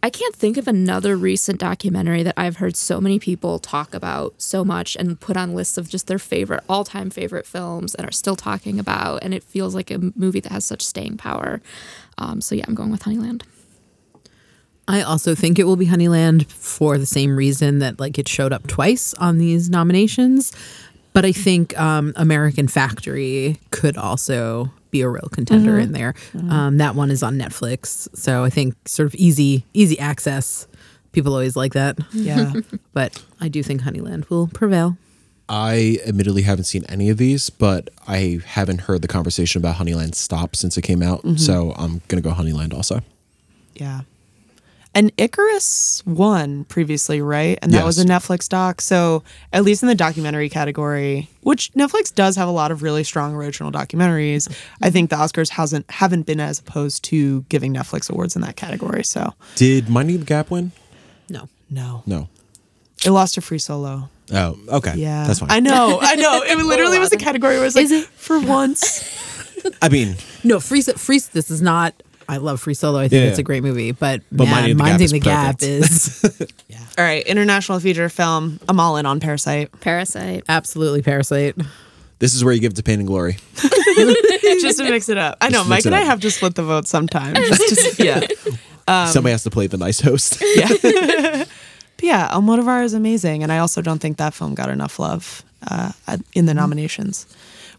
[0.03, 4.33] I can't think of another recent documentary that I've heard so many people talk about
[4.37, 8.05] so much and put on lists of just their favorite, all time favorite films and
[8.05, 9.23] are still talking about.
[9.23, 11.61] And it feels like a movie that has such staying power.
[12.17, 13.43] Um, so, yeah, I'm going with Honeyland.
[14.89, 18.51] I also think it will be Honeyland for the same reason that like it showed
[18.51, 20.51] up twice on these nominations.
[21.13, 25.81] But I think um, American Factory could also be a real contender mm-hmm.
[25.81, 26.13] in there.
[26.31, 26.49] Mm-hmm.
[26.49, 30.67] Um, that one is on Netflix, so I think sort of easy easy access.
[31.11, 31.99] People always like that.
[32.13, 32.53] Yeah.
[32.93, 34.97] But I do think Honeyland will prevail.
[35.49, 40.13] I admittedly haven't seen any of these, but I haven't heard the conversation about Honeyland
[40.13, 41.23] stop since it came out.
[41.23, 41.37] Mm-hmm.
[41.37, 43.01] So I'm gonna go Honeyland also.
[43.73, 44.01] yeah.
[44.95, 47.57] And Icarus won previously, right?
[47.63, 48.79] And that was a Netflix doc.
[48.79, 53.03] So, at least in the documentary category, which Netflix does have a lot of really
[53.03, 58.09] strong original documentaries, I think the Oscars hasn't haven't been as opposed to giving Netflix
[58.09, 59.03] awards in that category.
[59.03, 60.71] So, Did Minding the Gap win?
[61.27, 61.49] No.
[61.71, 62.03] no.
[62.05, 62.29] No.
[63.03, 64.09] It lost to Free Solo.
[64.31, 64.93] Oh, okay.
[64.95, 65.25] Yeah.
[65.25, 65.51] that's fine.
[65.51, 65.99] I know.
[66.01, 66.41] I know.
[66.43, 68.05] It literally was a category where it was like, Is it?
[68.05, 69.03] for once.
[69.81, 71.93] I mean, No, Free Free this is not
[72.29, 72.99] I love Free Solo.
[72.99, 73.29] I think Yeah.
[73.29, 76.51] it's a great movie, but, But man, Minding the Gap is the Gap perfect.
[76.51, 77.25] is All right.
[77.25, 78.59] International feature film.
[78.69, 79.71] I'm all in on Parasite.
[79.81, 80.43] Parasite.
[80.47, 81.55] absolutely Parasite.
[82.19, 83.37] this is where you give it to Pain and Glory.
[84.61, 85.37] just to mix it up.
[85.41, 85.59] I know.
[85.59, 87.37] Just Mike mix it and I have to split the vote sometimes.
[87.57, 88.03] Just to,
[88.87, 89.05] yeah.
[89.07, 90.41] Somebody has to play the nice host.
[90.55, 90.67] Yeah.
[90.71, 91.47] but
[92.03, 93.43] yeah, Almodovar is amazing.
[93.43, 95.91] And I also don't think that film got enough love uh,
[96.33, 97.25] in the nominations,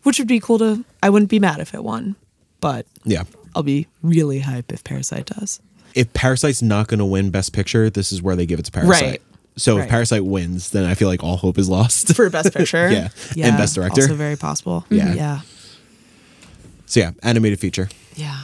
[0.03, 0.85] which would be cool to.
[1.03, 2.17] I wouldn't be mad if it won,
[2.61, 3.25] but yeah.
[3.55, 5.61] I'll be really hype if Parasite does.
[5.95, 8.73] If Parasite's not going to win Best Picture, this is where they give it to
[8.73, 9.03] Parasite.
[9.03, 9.23] Right.
[9.57, 9.85] So Right.
[9.85, 12.15] if Parasite wins, then I feel like all hope is lost.
[12.17, 12.91] For Best Picture.
[13.35, 13.47] Yeah.
[13.47, 14.03] And Best Director.
[14.03, 14.85] Also very possible.
[14.91, 15.05] Yeah.
[15.05, 15.17] Mm-hmm.
[15.17, 15.41] Yeah.
[16.87, 17.89] so yeah, animated feature.
[18.17, 18.43] Yeah.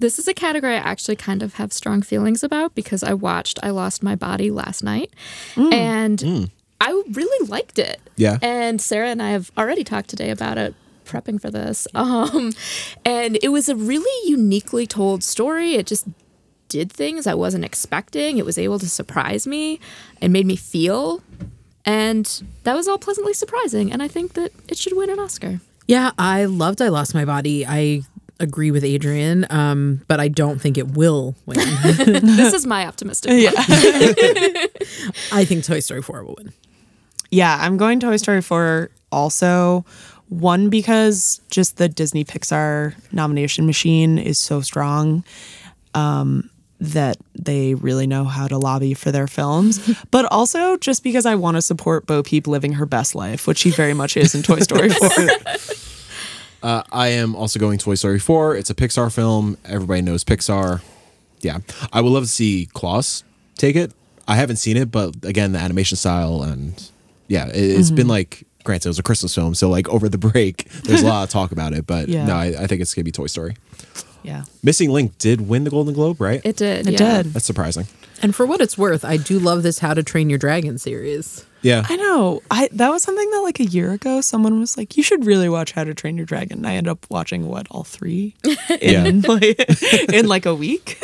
[0.00, 3.58] This is a category I actually kind of have strong feelings about because I watched
[3.62, 5.10] I Lost My Body last night
[5.54, 5.72] mm.
[5.72, 6.50] and mm.
[6.80, 8.00] I really liked it.
[8.16, 8.38] Yeah.
[8.40, 10.74] And Sarah and I have already talked today about it
[11.08, 11.88] prepping for this.
[11.94, 12.52] Um
[13.04, 15.74] and it was a really uniquely told story.
[15.74, 16.06] It just
[16.68, 18.38] did things I wasn't expecting.
[18.38, 19.80] It was able to surprise me
[20.20, 21.22] and made me feel
[21.84, 25.60] and that was all pleasantly surprising and I think that it should win an Oscar.
[25.86, 27.64] Yeah, I loved I Lost My Body.
[27.66, 28.02] I
[28.40, 31.56] agree with Adrian, um, but I don't think it will win.
[31.82, 33.50] this is my optimistic Yeah.
[35.32, 36.52] I think Toy Story 4 will win.
[37.30, 39.84] Yeah, I'm going Toy Story 4 also.
[40.28, 45.24] One, because just the Disney Pixar nomination machine is so strong
[45.94, 46.50] um,
[46.80, 49.96] that they really know how to lobby for their films.
[50.10, 53.58] but also just because I want to support Bo Peep living her best life, which
[53.58, 55.08] she very much is in Toy Story 4.
[56.62, 58.56] Uh, I am also going Toy Story 4.
[58.56, 59.56] It's a Pixar film.
[59.64, 60.82] Everybody knows Pixar.
[61.40, 61.58] Yeah.
[61.92, 63.24] I would love to see Klaus
[63.56, 63.92] take it.
[64.26, 66.90] I haven't seen it, but again, the animation style and
[67.28, 70.18] yeah, it, it's been like granted, it was a Christmas film, so like over the
[70.18, 71.86] break, there's a lot of talk about it.
[71.86, 72.26] But Yeah.
[72.26, 73.56] no, I, I think it's gonna be Toy Story.
[74.22, 74.44] Yeah.
[74.62, 76.40] Missing Link did win the Golden Globe, right?
[76.44, 76.86] It did.
[76.88, 77.22] It yeah.
[77.22, 77.32] did.
[77.32, 77.86] That's surprising.
[78.20, 81.46] And for what it's worth, I do love this How to Train Your Dragon series.
[81.62, 81.84] Yeah.
[81.88, 82.42] I know.
[82.50, 85.48] I that was something that like a year ago someone was like, "You should really
[85.48, 88.34] watch How to Train Your Dragon." And I end up watching what all three
[88.80, 90.98] in like in like a week.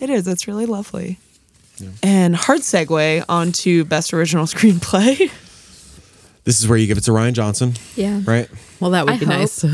[0.00, 0.26] It is.
[0.26, 1.18] It's really lovely.
[2.02, 5.30] And hard segue onto best original screenplay.
[6.44, 8.20] This is where you give it to Rian Johnson, Yeah.
[8.24, 8.48] right?
[8.80, 9.38] Well, that would I be hope.
[9.38, 9.64] nice.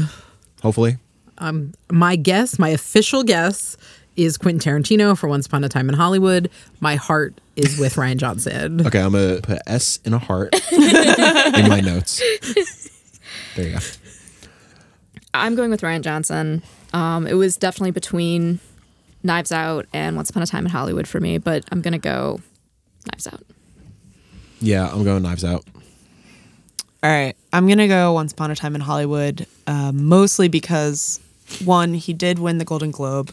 [0.63, 0.99] Hopefully.
[1.39, 3.77] Um, My guess, my official guess,
[4.17, 6.51] is Quentin Tarantino for Once Upon a Time in Hollywood.
[6.81, 8.81] My heart is with Rian Johnson.
[8.87, 12.21] Okay, I'm gonna put S in a heart in my notes.
[13.57, 13.79] There you go.
[15.35, 16.63] I'm going with Rian Johnson.
[16.93, 18.59] Um, it was definitely between
[19.23, 22.41] Knives Out and Once Upon a Time in Hollywood for me, but I'm gonna go
[23.11, 23.43] Knives Out.
[24.61, 25.65] Yeah, I'm going Knives Out.
[27.03, 31.19] All right, I'm gonna go Once Upon a Time in Hollywood, uh, mostly because
[31.65, 33.33] one, he did win the Golden Globe,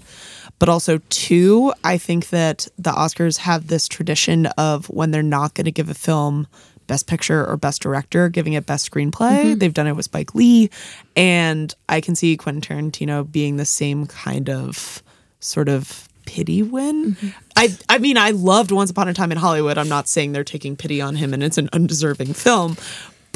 [0.58, 5.54] but also two, I think that the Oscars have this tradition of when they're not
[5.54, 6.48] going to give a film
[6.88, 9.60] Best Picture or Best Director, giving it Best Screenplay.
[9.60, 10.70] They've done it with Spike Lee,
[11.16, 15.04] and I can see Quentin Tarantino being the same kind of
[15.42, 17.16] sort of pity win.
[17.56, 19.78] I I mean I loved Once Upon a Time in Hollywood.
[19.78, 22.78] I'm not saying they're taking pity on him and it's an undeserving film,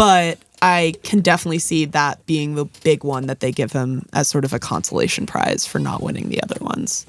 [0.02, 4.28] but I can definitely see that being the big one that they give him as
[4.28, 7.06] sort of a consolation prize for not winning the other ones.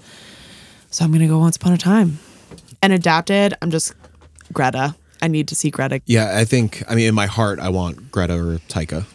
[0.90, 2.18] So I'm going to go Once Upon a Time.
[2.82, 3.94] And adapted, I'm just
[4.52, 4.94] Greta.
[5.22, 6.02] I need to see Greta.
[6.04, 6.82] Yeah, I think.
[6.86, 9.06] I mean, in my heart, I want Greta or Taika.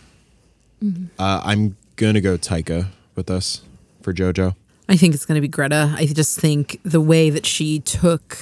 [0.82, 3.61] Uh, I'm gonna go Taika with us
[4.01, 4.55] for JoJo.
[4.89, 5.93] I think it's going to be Greta.
[5.95, 8.39] I just think the way that she took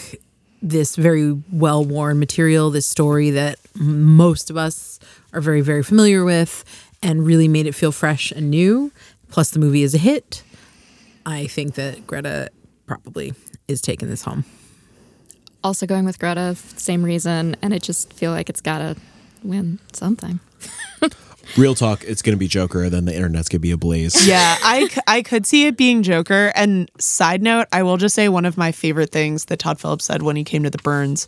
[0.61, 4.94] this very well worn material, this story that most of us
[5.35, 6.63] are very, very familiar with,
[7.03, 8.91] and really made it feel fresh and new.
[9.29, 10.43] Plus, the movie is a hit.
[11.25, 12.49] I think that Greta
[12.85, 13.33] probably
[13.67, 14.45] is taking this home.
[15.63, 18.95] Also going with Greta, same reason, and I just feel like it's gotta
[19.43, 20.39] win something.
[21.57, 24.27] Real talk, it's gonna be Joker, then the internet's gonna be ablaze.
[24.27, 26.51] Yeah, I, c- I could see it being Joker.
[26.55, 30.05] And side note, I will just say one of my favorite things that Todd Phillips
[30.05, 31.27] said when he came to the Burns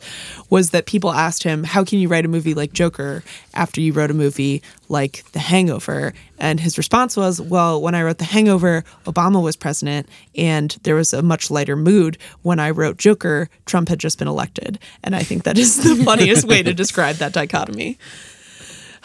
[0.49, 3.93] was that people asked him, How can you write a movie like Joker after you
[3.93, 6.13] wrote a movie like The Hangover?
[6.39, 10.95] And his response was, Well, when I wrote The Hangover, Obama was president, and there
[10.95, 12.17] was a much lighter mood.
[12.41, 14.79] When I wrote Joker, Trump had just been elected.
[15.03, 17.97] And I think that is the funniest way to describe that dichotomy.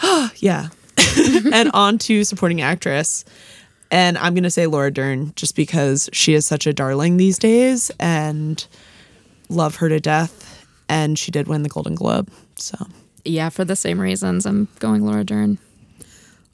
[0.36, 0.68] yeah.
[1.52, 3.24] and on to supporting actress.
[3.90, 7.38] And I'm going to say Laura Dern just because she is such a darling these
[7.38, 8.66] days and
[9.50, 10.66] love her to death.
[10.88, 12.30] And she did win the Golden Globe.
[12.56, 12.86] So,
[13.24, 15.58] Yeah, for the same reasons, I'm going Laura Dern.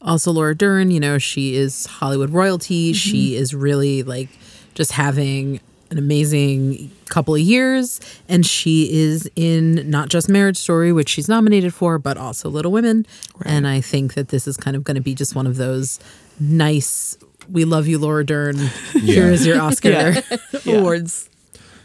[0.01, 2.93] Also, Laura Dern, you know, she is Hollywood royalty.
[2.93, 3.43] She mm-hmm.
[3.43, 4.29] is really like
[4.75, 5.61] just having
[5.91, 8.01] an amazing couple of years.
[8.29, 12.73] And she is in not just Marriage Story, which she's nominated for, but also Little
[12.73, 13.07] Women.
[13.45, 15.99] And I think that this is kind of going to be just one of those
[16.41, 17.17] nice,
[17.51, 18.57] we love you, Laura Dern.
[18.93, 20.21] Here is your Oscar Yeah.
[20.67, 21.29] awards.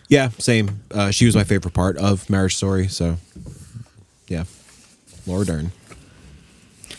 [0.10, 0.82] Yeah, same.
[0.92, 3.18] Uh, she was my favorite part of Marriage Story, so
[4.28, 4.44] yeah,
[5.26, 5.72] Laura Dern.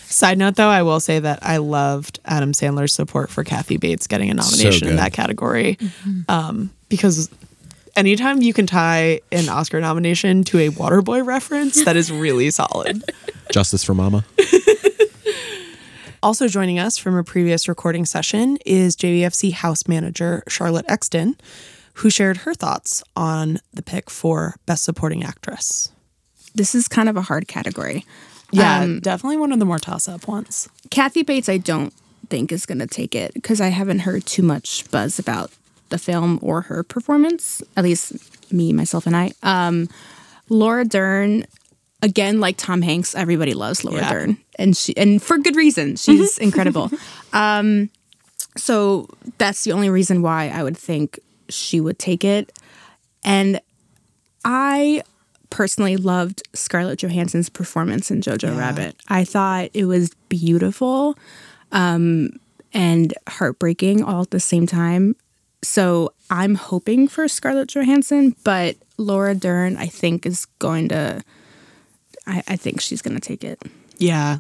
[0.09, 4.07] side note though, I will say that I loved Adam Sandler's support for Kathy Bates
[4.07, 5.79] getting a nomination in that category.
[6.29, 7.29] Um, because
[7.97, 13.03] anytime you can tie an Oscar nomination to a Waterboy reference, that is really solid.
[13.53, 14.25] Justice for Mama.
[16.23, 21.37] Also joining us from a previous recording session is JBFC House Manager Charlotte Exton,
[21.95, 25.91] who shared her thoughts on the pick for Best Supporting Actress.
[26.55, 28.07] This is kind of a hard category.
[28.51, 30.67] Yeah, Um, definitely one of the more toss up ones.
[30.91, 31.93] Kathy Bates, I don't
[32.31, 35.51] think is going to take it because I haven't heard too much buzz about
[35.91, 37.63] the film or her performance.
[37.77, 39.33] At least me, myself, and I.
[39.43, 39.89] Um,
[40.49, 41.45] Laura Dern,
[42.03, 44.13] again, like Tom Hanks, everybody loves Laura Yeah.
[44.13, 45.97] Dern, and she and for good reason.
[45.97, 46.91] She's incredible.
[47.33, 47.91] Um,
[48.57, 49.09] so
[49.39, 51.19] that's the only reason why I would think
[51.49, 52.53] she would take it.
[53.25, 53.61] And
[54.45, 55.03] I
[55.51, 58.97] personally loved Scarlett Johansson's performance in Jojo Rabbit.
[59.09, 61.17] I thought it was beautiful
[61.73, 62.31] um,
[62.73, 65.17] and heartbreaking all at the same time.
[65.65, 71.23] So I'm hoping for Scarlett Johansson, but Laura Dern, I think, is going to.
[72.27, 73.61] I, I think she's going to take it.
[73.99, 74.39] Yeah.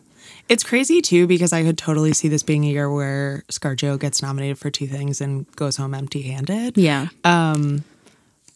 [0.48, 4.22] It's crazy too because I could totally see this being a year where ScarJo gets
[4.22, 6.76] nominated for two things and goes home empty handed.
[6.78, 7.08] Yeah.
[7.24, 7.84] Um,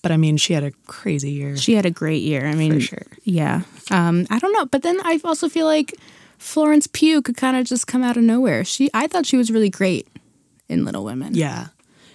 [0.02, 1.56] But I mean, she had a crazy year.
[1.56, 2.46] She had a great year.
[2.46, 3.06] I mean, for sure.
[3.24, 3.62] Yeah.
[3.90, 4.66] Um, I don't know.
[4.66, 5.94] But then I also feel like
[6.38, 8.64] Florence Pugh could kind of just come out of nowhere.
[8.64, 10.06] She, I thought she was really great
[10.68, 11.34] in Little Women.
[11.34, 11.68] Yeah.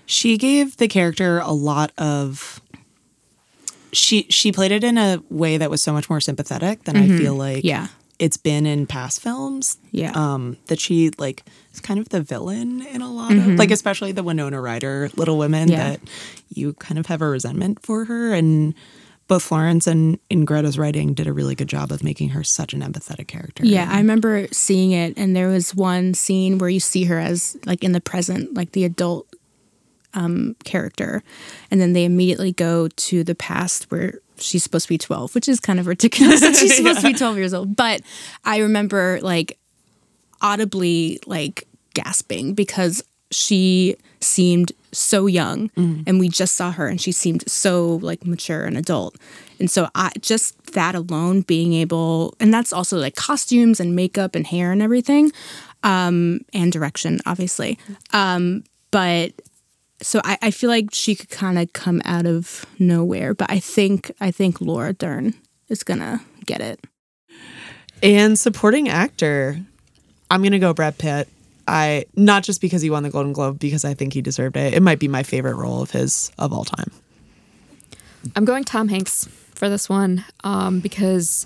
[0.05, 2.61] She gave the character a lot of
[3.91, 7.07] she she played it in a way that was so much more sympathetic than I
[7.07, 7.87] feel like Yeah.
[8.17, 9.77] it's been in past films.
[9.91, 10.11] Yeah.
[10.15, 11.43] Um that she like
[11.73, 15.37] is kind of the villain in a lot of like especially the Winona Ryder Little
[15.37, 15.89] Women Yeah.
[15.91, 15.99] that
[16.53, 18.73] you kind of have a resentment for her and
[19.27, 22.73] both Florence and in Greta's writing did a really good job of making her such
[22.73, 23.65] an empathetic character.
[23.65, 27.55] Yeah, I remember seeing it, and there was one scene where you see her as
[27.65, 29.32] like in the present, like the adult
[30.13, 31.23] um, character,
[31.71, 35.47] and then they immediately go to the past where she's supposed to be twelve, which
[35.47, 37.75] is kind of ridiculous that she's supposed to be twelve years old.
[37.75, 38.01] But
[38.43, 39.57] I remember like
[40.41, 45.71] audibly like gasping because she seemed so young
[46.07, 49.15] and we just saw her and she seemed so like mature and adult.
[49.59, 54.35] And so i just that alone being able and that's also like costumes and makeup
[54.35, 55.31] and hair and everything
[55.83, 57.79] um and direction obviously.
[58.11, 59.31] Um but
[60.03, 63.59] so i, I feel like she could kind of come out of nowhere but i
[63.59, 65.33] think i think laura dern
[65.69, 66.79] is gonna get it
[68.01, 69.57] And supporting actor,
[70.29, 71.29] I'm gonna go Brad Pitt.
[71.67, 74.73] I not just because he won the Golden Globe, because I think he deserved it.
[74.73, 76.91] It might be my favorite role of his of all time.
[78.35, 81.45] I'm going Tom Hanks for this one um, because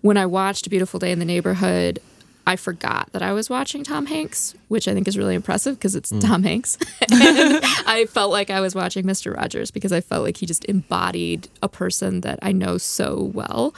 [0.00, 2.00] when I watched A Beautiful Day in the Neighborhood,
[2.46, 5.94] I forgot that I was watching Tom Hanks, which I think is really impressive because
[5.94, 6.76] it's Tom Hanks.
[7.10, 9.36] I felt like I was watching Mr.
[9.36, 13.74] Rogers because I felt like he just embodied a person that I know so well,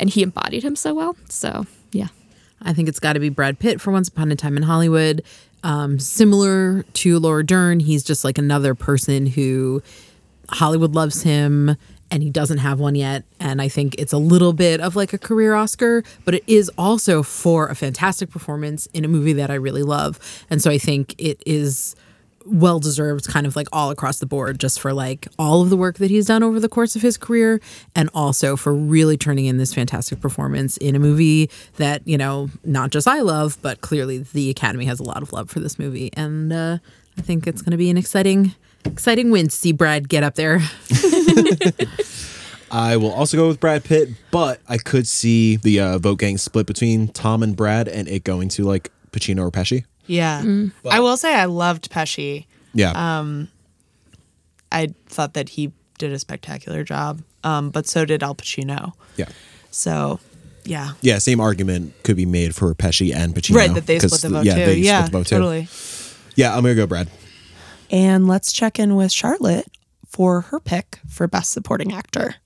[0.00, 1.16] and he embodied him so well.
[1.28, 2.08] So, yeah.
[2.60, 5.22] I think it's got to be Brad Pitt for Once Upon a Time in Hollywood.
[5.62, 9.82] Um, similar to Laura Dern, he's just like another person who
[10.50, 11.76] Hollywood loves him
[12.10, 13.24] and he doesn't have one yet.
[13.40, 16.70] And I think it's a little bit of like a career Oscar, but it is
[16.78, 20.18] also for a fantastic performance in a movie that I really love.
[20.50, 21.96] And so I think it is
[22.48, 25.76] well deserved kind of like all across the board just for like all of the
[25.76, 27.60] work that he's done over the course of his career
[27.94, 32.48] and also for really turning in this fantastic performance in a movie that you know
[32.64, 35.78] not just I love but clearly the academy has a lot of love for this
[35.78, 36.78] movie and uh,
[37.18, 38.54] I think it's going to be an exciting
[38.92, 40.60] exciting win to see Brad get up there
[42.70, 46.36] I will also go with Brad Pitt, but I could see the uh, vote getting
[46.36, 49.84] split between Tom and Brad, and it going to like Pacino or Pesci.
[50.06, 50.42] Yeah,
[50.90, 52.46] I will say I loved Pesci.
[52.74, 52.92] Yeah,
[54.70, 58.92] I thought that he did a spectacular job, um, but so did Al Pacino.
[59.16, 59.28] yeah,
[59.70, 60.20] So,
[60.64, 61.18] yeah, yeah.
[61.18, 63.56] Same argument could be made for Pesci and Pacino.
[63.56, 63.72] right.
[63.72, 64.64] That they split the vote yeah, too.
[64.66, 65.36] They yeah, split the vote too.
[65.36, 65.68] totally.
[66.36, 67.08] Yeah, I'm gonna go Brad.
[67.90, 69.66] And let's check in with Charlotte
[70.06, 72.36] for her pick for best supporting actor.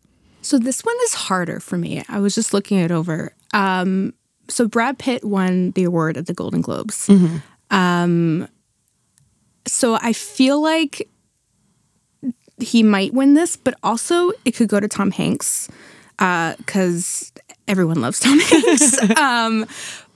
[0.42, 2.02] So this one is harder for me.
[2.08, 3.34] I was just looking it over.
[3.54, 4.14] Um,
[4.48, 7.08] so Brad Pitt won the award at the Golden Globes.
[7.70, 8.48] Um,
[9.66, 11.08] so I feel like
[12.58, 15.68] he might win this, but also it could go to Tom Hanks
[16.18, 17.32] because
[17.68, 19.10] everyone loves Tom Hanks.
[19.18, 19.66] um,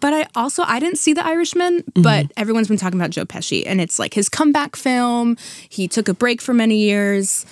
[0.01, 3.64] but I also I didn't see The Irishman, but everyone's been talking about Joe Pesci,
[3.66, 5.36] and it's like his comeback film.
[5.68, 7.47] He took a break for many years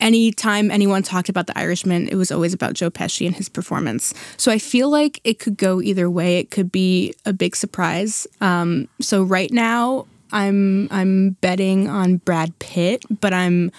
[0.00, 4.14] anytime anyone talked about the Irishman, it was always about Joe Pesci and his performance.
[4.36, 6.38] So I feel like it could go either way.
[6.38, 8.26] It could be a big surprise.
[8.40, 13.72] Um, so right now, I'm I'm betting on Brad Pitt, but I'm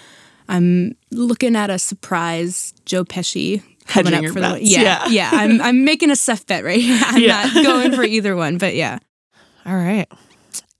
[0.48, 3.62] I'm looking at a surprise Joe Pesci.
[3.86, 5.06] Coming Hedging your the bets, yeah, yeah.
[5.08, 5.30] yeah.
[5.32, 7.00] I'm I'm making a safe bet right here.
[7.06, 7.50] I'm Yeah.
[7.54, 8.98] not going for either one, but yeah.
[9.66, 10.06] All right.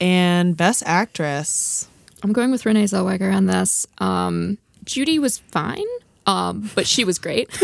[0.00, 1.86] And best actress.
[2.22, 3.86] I'm going with Renee Zellweger on this.
[3.98, 5.84] Um, Judy was fine,
[6.26, 7.48] um, but she was great.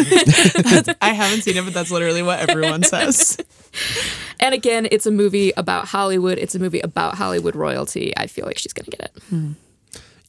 [1.00, 3.38] I haven't seen it, but that's literally what everyone says.
[4.40, 6.38] and again, it's a movie about Hollywood.
[6.38, 8.14] It's a movie about Hollywood royalty.
[8.16, 9.54] I feel like she's going to get it.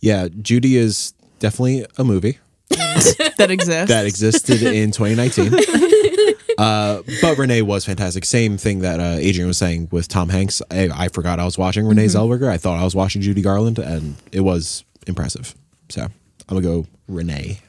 [0.01, 2.39] Yeah, Judy is definitely a movie
[3.37, 3.89] that exists.
[3.89, 5.53] that existed in 2019.
[6.57, 8.25] Uh, but Renee was fantastic.
[8.25, 10.59] Same thing that uh, Adrian was saying with Tom Hanks.
[10.71, 12.49] I, I forgot I was watching Renee Zellweger.
[12.49, 15.53] I thought I was watching Judy Garland, and it was impressive.
[15.89, 16.11] So I'm
[16.49, 17.59] gonna go Renee.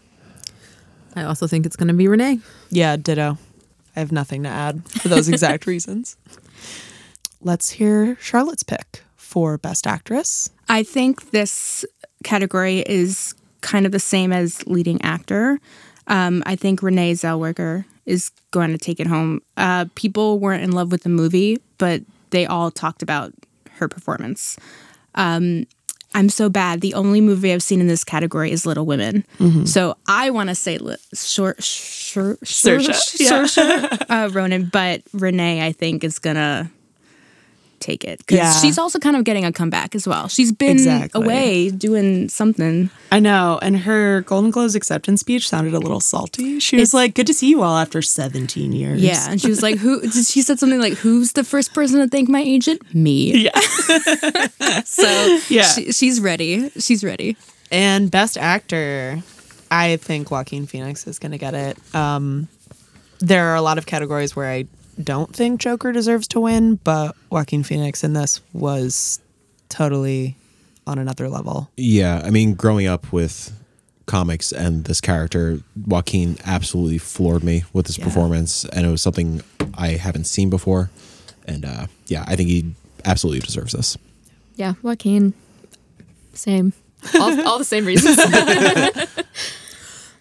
[1.14, 2.38] I also think it's going to be Renee
[2.70, 3.36] Yeah, ditto.
[3.94, 6.16] I have nothing to add for those exact reasons.
[7.42, 10.48] Let's hear Charlotte's pick for best actress.
[10.68, 11.84] I think this
[12.24, 15.58] category is kind of the same as leading actor.
[16.06, 19.42] Um, I think Renee Zellweger is going to take it home.
[19.56, 23.32] Uh, people weren't in love with the movie, but they all talked about
[23.72, 24.56] her performance.
[25.14, 25.66] Um,
[26.14, 26.80] I'm so bad.
[26.80, 29.24] The only movie I've seen in this category is Little Women.
[29.66, 33.42] So I want to say li- short, short, Saoirse, yeah.
[33.44, 36.70] Saoirse, uh, Ronan, but Renee, I think, is gonna
[37.80, 38.52] take it because Yeah.
[38.60, 40.28] she's also kind of getting a comeback as well.
[40.28, 41.22] She's been Exactly.
[41.24, 42.90] away doing something.
[43.10, 43.58] I know.
[43.62, 46.60] And her Golden Globes acceptance speech sounded a little salty.
[46.60, 49.00] She was It's- like, good to see you all after 17 years.
[49.00, 52.08] Yeah, and she was like, "Who?" She said something like, "Who's the first person to
[52.08, 52.82] thank my agent?
[52.94, 53.60] Me." Yeah.
[54.84, 55.62] So Yeah.
[55.64, 56.70] she, she's ready.
[56.78, 57.36] She's ready.
[57.70, 59.22] And best actor,
[59.70, 61.78] I think Joaquin Phoenix is going to get it.
[61.94, 62.48] Um,
[63.20, 64.64] there are a lot of categories where I
[65.02, 69.20] don't think Joker deserves to win, but Joaquin Phoenix in this was
[69.68, 70.36] totally
[70.86, 71.70] on another level.
[71.76, 73.52] Yeah, I mean, growing up with
[74.06, 78.04] comics and this character, Joaquin absolutely floored me with his Yeah.
[78.04, 79.42] performance, and it was something
[79.74, 80.90] I haven't seen before.
[81.46, 82.72] And uh, yeah, I think he
[83.04, 83.96] absolutely deserves this.
[84.56, 85.34] Yeah, Joaquin.
[86.32, 86.72] Same.
[87.14, 88.16] All, all the same reasons.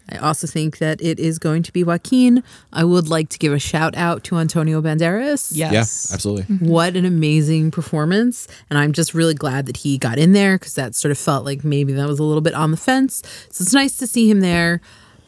[0.10, 2.44] I also think that it is going to be Joaquin.
[2.72, 5.52] I would like to give a shout out to Antonio Banderas.
[5.54, 6.08] Yes.
[6.10, 6.56] Yeah, absolutely.
[6.68, 8.48] What an amazing performance.
[8.70, 11.46] And I'm just really glad that he got in there because that sort of felt
[11.46, 13.22] like maybe that was a little bit on the fence.
[13.50, 14.82] So it's nice to see him there.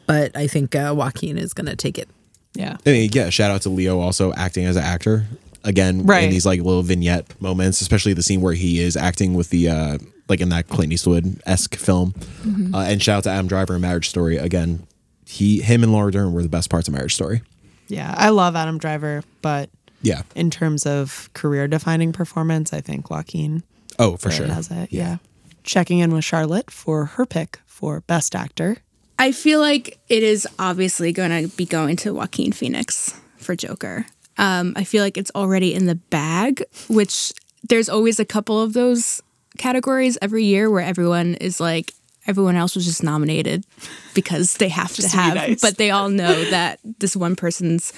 [0.07, 2.09] But I think uh, Joaquin is going to take it.
[2.55, 2.77] Yeah.
[2.85, 5.25] I mean, yeah, shout out to Leo also acting as an actor
[5.63, 6.23] again Right.
[6.25, 9.69] in these like little vignette moments, especially the scene where he is acting with the
[9.69, 9.97] uh
[10.27, 12.11] like in that Clint Eastwood esque film.
[12.43, 12.75] Mm-hmm.
[12.75, 14.85] Uh, and shout out to Adam Driver in Marriage Story again.
[15.25, 17.41] He, him, and Laura Dern were the best parts of Marriage Story.
[17.87, 18.13] Yeah.
[18.17, 19.69] I love Adam Driver, but
[20.03, 20.21] Yeah.
[20.35, 23.63] in terms of career defining performance, I think Joaquin
[23.97, 24.47] Oh, for sure.
[24.47, 24.89] has it.
[24.91, 25.17] Yeah.
[25.63, 28.77] Checking in with Charlotte for her pick for best actor.
[29.17, 34.05] I feel like it is obviously going to be going to Joaquin Phoenix for Joker.
[34.39, 37.33] Um, I feel like it's already in the bag, which
[37.67, 39.21] there's always a couple of those
[39.57, 41.93] categories every year where everyone is like,
[42.25, 43.65] everyone else was just nominated
[44.13, 45.59] because they have to to have, nice.
[45.59, 47.91] but they all know that this one person's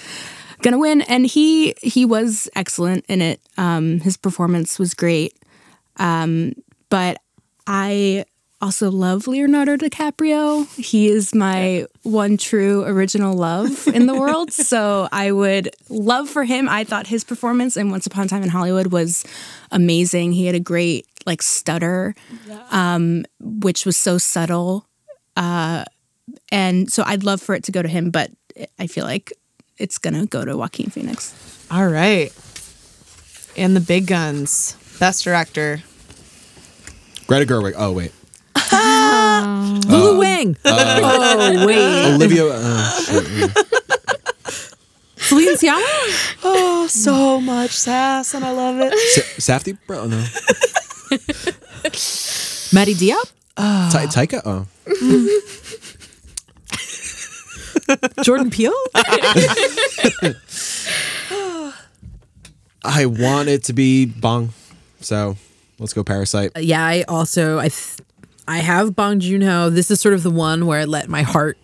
[0.62, 3.40] gonna win, and he he was excellent in it.
[3.56, 5.38] Um, his performance was great,
[5.98, 6.54] um,
[6.88, 7.18] but
[7.68, 8.24] I
[8.62, 10.72] also love Leonardo DiCaprio.
[10.82, 14.52] He is my one true original love in the world.
[14.52, 16.68] so I would love for him.
[16.68, 19.24] I thought his performance in Once Upon a Time in Hollywood was
[19.72, 20.32] amazing.
[20.32, 22.14] He had a great like stutter,
[22.70, 24.86] um, which was so subtle.
[25.36, 25.84] Uh,
[26.52, 28.30] and so I'd love for it to go to him, but
[28.78, 29.32] I feel like
[29.76, 31.66] it's gonna go to Joaquin Phoenix.
[31.70, 32.32] All right.
[33.56, 34.76] And the big guns.
[35.00, 35.82] Best director.
[37.26, 37.74] Greta Gerwig.
[37.76, 38.12] Oh, wait.
[39.88, 40.56] Lulu uh, Wang.
[40.64, 42.14] Uh, oh, wait.
[42.14, 42.44] Olivia.
[42.46, 43.46] Uh, shit, yeah.
[45.16, 46.40] Celine Sciamma?
[46.44, 48.92] Oh, so much sass, and I love it.
[48.92, 49.78] Sa- Safdie?
[49.86, 50.18] Bro, no.
[52.72, 53.32] Mati Diop?
[53.56, 53.90] Ta- ah.
[54.10, 54.40] Taika?
[54.44, 54.66] Oh.
[58.22, 58.72] Jordan Peele?
[62.84, 64.50] I want it to be Bong.
[65.00, 65.36] So
[65.78, 66.52] let's go Parasite.
[66.56, 67.98] Uh, yeah, I also I th-
[68.52, 69.70] I have Bong Joon Ho.
[69.70, 71.56] This is sort of the one where I let my heart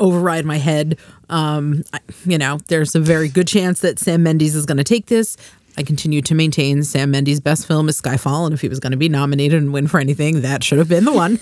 [0.00, 0.98] override my head.
[1.28, 4.84] Um, I, you know, there's a very good chance that Sam Mendes is going to
[4.84, 5.36] take this.
[5.76, 8.90] I continue to maintain Sam Mendes' best film is Skyfall, and if he was going
[8.90, 11.38] to be nominated and win for anything, that should have been the one.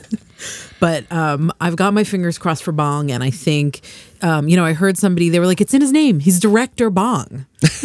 [0.80, 3.82] but um, I've got my fingers crossed for Bong, and I think,
[4.22, 6.18] um, you know, I heard somebody they were like, "It's in his name.
[6.18, 7.44] He's director Bong."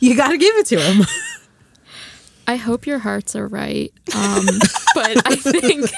[0.00, 1.06] you got to give it to him.
[2.46, 3.92] I hope your hearts are right.
[4.14, 4.46] Um,
[4.94, 5.90] but I think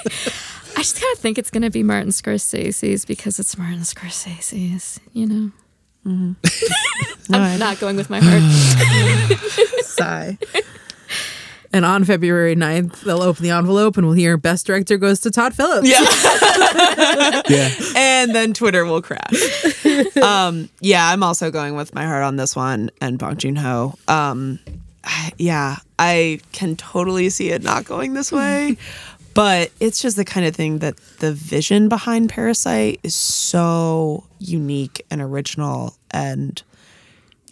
[0.77, 5.01] I just kind of think it's going to be Martin Scorsese's because it's Martin Scorsese's.
[5.13, 5.51] You know,
[7.31, 8.43] I'm not going with my heart.
[9.85, 10.39] Sigh.
[11.71, 15.31] And on February 9th, they'll open the envelope and we'll hear Best Director goes to
[15.31, 15.87] Todd Phillips.
[15.87, 16.01] Yeah.
[17.49, 17.71] Yeah.
[17.95, 20.17] and then Twitter will crash.
[20.17, 23.95] um, yeah, I'm also going with my heart on this one and Bong Joon Ho.
[24.09, 24.78] Um, I-
[25.39, 28.77] yeah, I can totally see it not going this way,
[29.35, 35.05] but it's just the kind of thing that the vision behind Parasite is so unique
[35.11, 35.95] and original.
[36.11, 36.63] And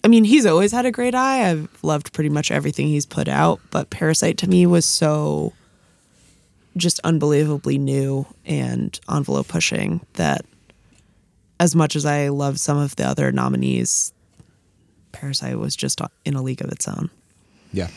[0.03, 1.51] I mean, he's always had a great eye.
[1.51, 5.53] I've loved pretty much everything he's put out, but Parasite to me was so
[6.77, 10.45] just unbelievably new and envelope pushing that
[11.59, 14.13] as much as I love some of the other nominees,
[15.13, 17.11] Parasite was just in a league of its own.
[17.73, 17.89] Yeah.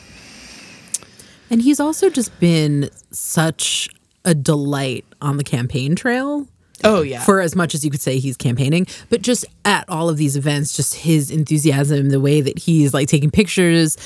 [1.50, 3.88] And he's also just been such
[4.24, 6.46] a delight on the campaign trail.
[6.82, 7.22] Oh yeah.
[7.22, 10.36] For as much as you could say he's campaigning, but just at all of these
[10.36, 13.96] events, just his enthusiasm, the way that he's like taking pictures.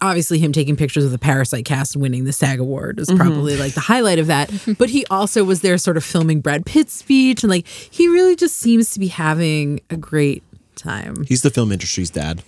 [0.00, 3.18] obviously him taking pictures of the Parasite cast winning the SAG award is mm-hmm.
[3.18, 4.50] probably like the highlight of that.
[4.78, 8.36] But he also was there sort of filming Brad Pitt's speech and like he really
[8.36, 10.42] just seems to be having a great
[10.76, 11.24] time.
[11.24, 12.42] He's the film industry's dad.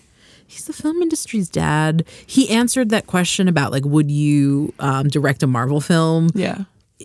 [0.47, 2.05] He's the film industry's dad.
[2.27, 6.31] He answered that question about like would you um, direct a Marvel film?
[6.35, 6.65] Yeah.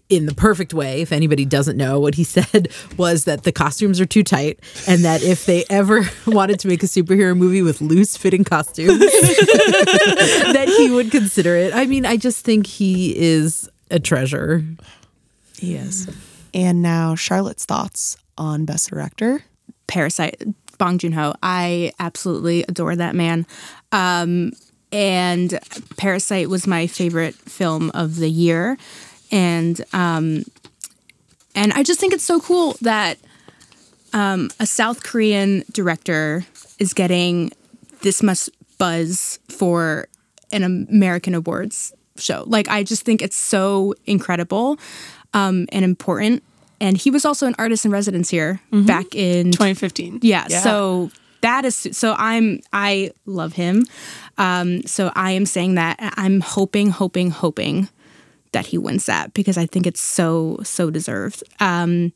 [0.09, 1.01] in the perfect way.
[1.01, 5.03] If anybody doesn't know, what he said was that the costumes are too tight, and
[5.03, 10.73] that if they ever wanted to make a superhero movie with loose fitting costumes, that
[10.77, 11.73] he would consider it.
[11.73, 14.63] I mean, I just think he is a treasure.
[15.57, 16.09] He is.
[16.53, 19.43] And now Charlotte's thoughts on Best Director.
[19.87, 20.41] Parasite,
[20.82, 21.36] Bong Joon Ho.
[21.43, 23.45] I absolutely adore that man.
[23.91, 24.53] Um,
[24.91, 25.59] and
[25.95, 28.79] Parasite was my favorite film of the year,
[29.32, 30.43] and um,
[31.53, 33.19] and I just think it's so cool that
[34.11, 36.47] um, a South Korean director
[36.79, 37.51] is getting
[38.01, 40.07] this much buzz for
[40.51, 42.43] an American awards show.
[42.47, 44.79] Like I just think it's so incredible
[45.36, 46.41] um, and important.
[46.82, 50.19] And he was also an artist in residence here back in 2015.
[50.23, 51.11] yeah, So
[51.41, 53.86] that is so I'm I love him.
[54.38, 57.88] Um, so I am saying that I'm hoping, hoping, hoping
[58.51, 61.43] that he wins that because I think it's so so deserved.
[61.59, 62.11] Um,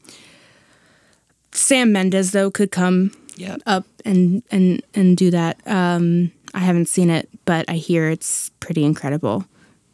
[1.51, 3.57] Sam Mendes though could come Yeah.
[3.65, 5.59] up and and and do that.
[5.65, 9.45] Um, I haven't seen it, but I hear it's pretty incredible.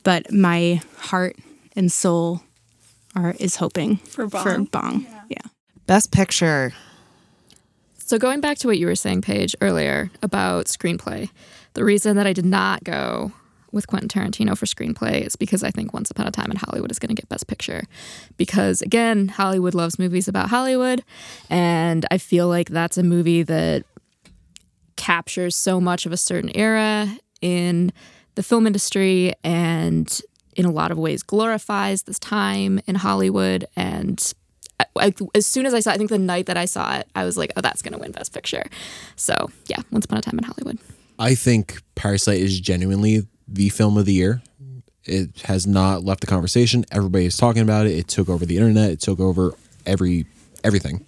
[0.04, 1.36] But my heart
[1.76, 2.42] and soul
[3.16, 4.44] are is hoping for Bong.
[4.44, 5.06] For Bong.
[5.30, 5.38] yeah.
[5.88, 6.74] Best Picture.
[7.98, 11.30] So going back to what you were saying, Paige, earlier about screenplay,
[11.74, 13.32] the reason that I did not go
[13.72, 16.92] with Quentin Tarantino for screenplay is because I think Once Upon a Time in Hollywood
[16.92, 17.84] is going to get Best Picture.
[18.36, 21.04] Because again, Hollywood loves movies about Hollywood,
[21.50, 23.86] and I feel like that's a movie that
[24.98, 27.92] captures so much of a certain era in
[28.36, 30.22] the film industry and
[30.56, 34.34] in a lot of ways glorifies this time in Hollywood and
[34.80, 37.08] I, I, as soon as I saw, I think the night that I saw it,
[37.14, 38.64] I was like, "Oh, that's gonna win Best Picture."
[39.16, 40.80] So yeah, Once Upon a Time in Hollywood.
[41.20, 44.42] I think Parasite is genuinely the film of the year.
[45.06, 46.86] It has not left the conversation.
[46.92, 47.92] Everybody is talking about it.
[47.92, 48.92] It took over the internet.
[48.92, 49.54] It took over
[49.86, 50.26] every
[50.64, 51.06] everything.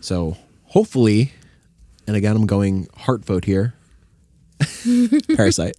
[0.00, 1.32] So hopefully,
[2.06, 3.74] and again, I'm going heart vote here.
[5.36, 5.76] Parasite.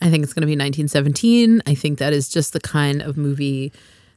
[0.00, 1.62] I think it's going to be 1917.
[1.66, 3.72] I think that is just the kind of movie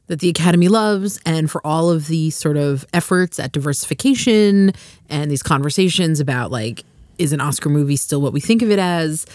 [0.06, 1.20] that the Academy loves.
[1.24, 4.72] And for all of the sort of efforts at diversification
[5.08, 6.84] and these conversations about like,
[7.18, 9.26] is an Oscar movie still what we think of it as?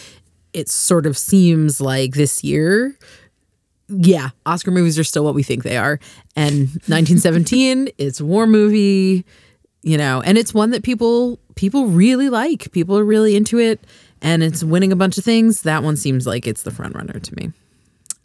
[0.53, 2.97] It sort of seems like this year,
[3.89, 5.99] yeah, Oscar movies are still what we think they are.
[6.35, 9.25] And 1917, it's a war movie,
[9.83, 12.71] you know, and it's one that people people really like.
[12.71, 13.79] People are really into it
[14.21, 15.63] and it's winning a bunch of things.
[15.63, 17.51] That one seems like it's the front runner to me.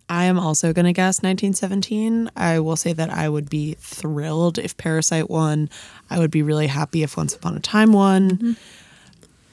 [0.09, 2.31] I am also going to guess 1917.
[2.37, 5.71] I will say that I would be thrilled if Parasite won.
[6.11, 8.57] I would be really happy if Once Upon a Time won.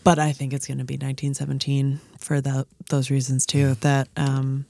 [0.04, 3.76] But I think it's going to be 1917 for the, those reasons too.
[3.76, 4.66] That, um,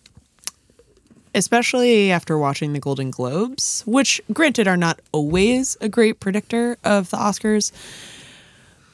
[1.33, 7.09] especially after watching the Golden Globes, which granted are not always a great predictor of
[7.09, 7.71] the Oscars,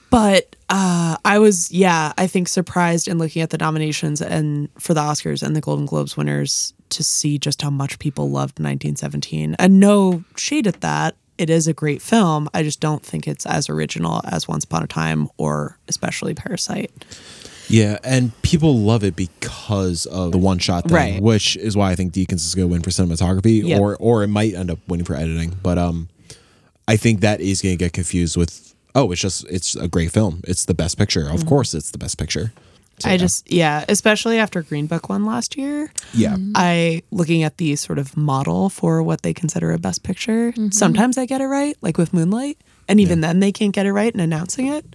[0.09, 4.93] but uh, I was, yeah, I think surprised in looking at the nominations and for
[4.93, 9.55] the Oscars and the Golden Globes winners to see just how much people loved 1917.
[9.59, 11.15] And no shade at that.
[11.37, 12.47] It is a great film.
[12.53, 16.91] I just don't think it's as original as Once Upon a Time or especially Parasite.
[17.67, 21.21] Yeah, and people love it because of the one shot thing, Right.
[21.21, 23.81] which is why I think Deakins is going to win for cinematography, Yep.
[23.81, 25.55] or or it might end up winning for editing.
[25.63, 26.07] But um,
[26.87, 30.11] I think that is going to get confused with oh, it's just it's a great
[30.11, 30.41] film.
[30.47, 31.29] It's the best picture.
[31.29, 31.47] Of mm.
[31.47, 32.51] course, it's the best picture.
[32.99, 33.17] So, I yeah.
[33.17, 35.91] just, yeah, especially after Green Book won last year.
[36.13, 36.35] yeah.
[36.35, 36.53] Mm-hmm.
[36.55, 40.53] I looking at the sort of model for what they consider a best picture.
[40.53, 40.69] Mm-hmm.
[40.69, 43.91] Sometimes I get it right, like with Moonlight, and even then they can't get it
[43.91, 44.85] right in announcing it.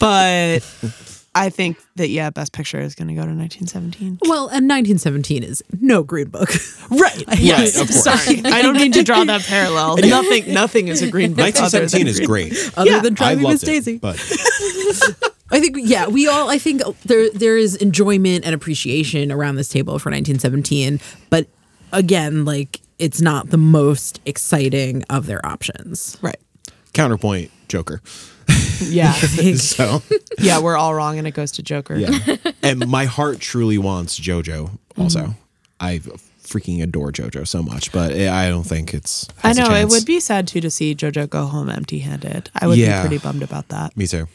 [0.00, 0.60] But
[1.34, 4.18] I think that yeah, best picture is going to go to 1917.
[4.22, 6.50] Well, and 1917 is no green book.
[6.90, 7.22] Right.
[7.38, 8.02] Yes, of course.
[8.24, 9.96] Sorry, I don't mean to draw that parallel.
[10.02, 11.54] Nothing, nothing is a green book.
[11.60, 12.78] other than 1917 is Green- great.
[12.78, 13.98] Other Yeah, than driving Miss loved it, Daisy.
[13.98, 14.16] but
[15.50, 19.68] I think yeah, we all I think there there is enjoyment and appreciation around this
[19.68, 20.98] table for 1917,
[21.30, 21.46] but
[21.92, 26.16] again, like it's not the most exciting of their options.
[26.22, 26.36] Right.
[26.94, 28.00] counterpoint, Joker.
[28.80, 29.12] Yeah.
[29.56, 30.02] So
[30.38, 31.96] yeah, we're all wrong, and it goes to Joker.
[31.96, 34.70] yeah, and my heart truly wants JoJo.
[34.96, 35.32] Also, Mm-hmm.
[35.80, 35.98] I
[36.42, 39.28] freaking adore JoJo so much, but I don't think it's.
[39.44, 39.92] I has a know it chance.
[39.94, 42.50] would be sad too to see JoJo go home empty-handed.
[42.54, 43.02] I would Yeah.
[43.02, 43.96] be pretty bummed about that.
[43.96, 44.26] Me too.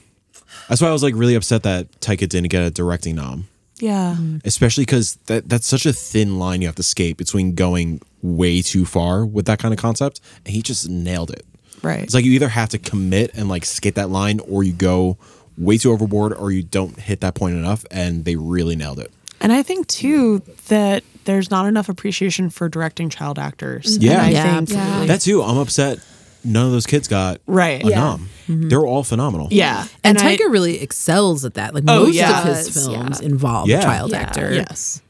[0.69, 3.47] That's why I was like really upset that Taika didn't get a directing nom.
[3.79, 4.15] Yeah.
[4.45, 8.61] especially because that that's such a thin line you have to skate between going way
[8.61, 11.45] too far with that kind of concept, and he just nailed it.
[11.83, 12.01] Right.
[12.03, 15.17] It's like you either have to commit and like skate that line, or you go
[15.57, 19.11] way too overboard, or you don't hit that point enough, and they really nailed it.
[19.41, 23.97] And I think too that there's not enough appreciation for directing child actors.
[23.97, 24.03] Mm-hmm.
[24.03, 24.11] Yeah.
[24.13, 25.07] And I Yeah, think absolutely.
[25.07, 25.99] That too, I'm upset.
[26.45, 27.83] None of those kids got Right.
[27.85, 27.95] a Yeah.
[27.99, 28.29] nom.
[28.47, 28.67] Mm-hmm.
[28.69, 29.47] They're all phenomenal.
[29.51, 29.85] Yeah.
[30.03, 31.73] And, I- Taika really excels at that.
[31.73, 32.41] Like Oh, most yeah.
[32.41, 33.25] of his films yeah.
[33.27, 33.79] involve Yeah.
[33.79, 34.17] a child Yeah.
[34.19, 34.53] actor.
[34.53, 35.01] Yes.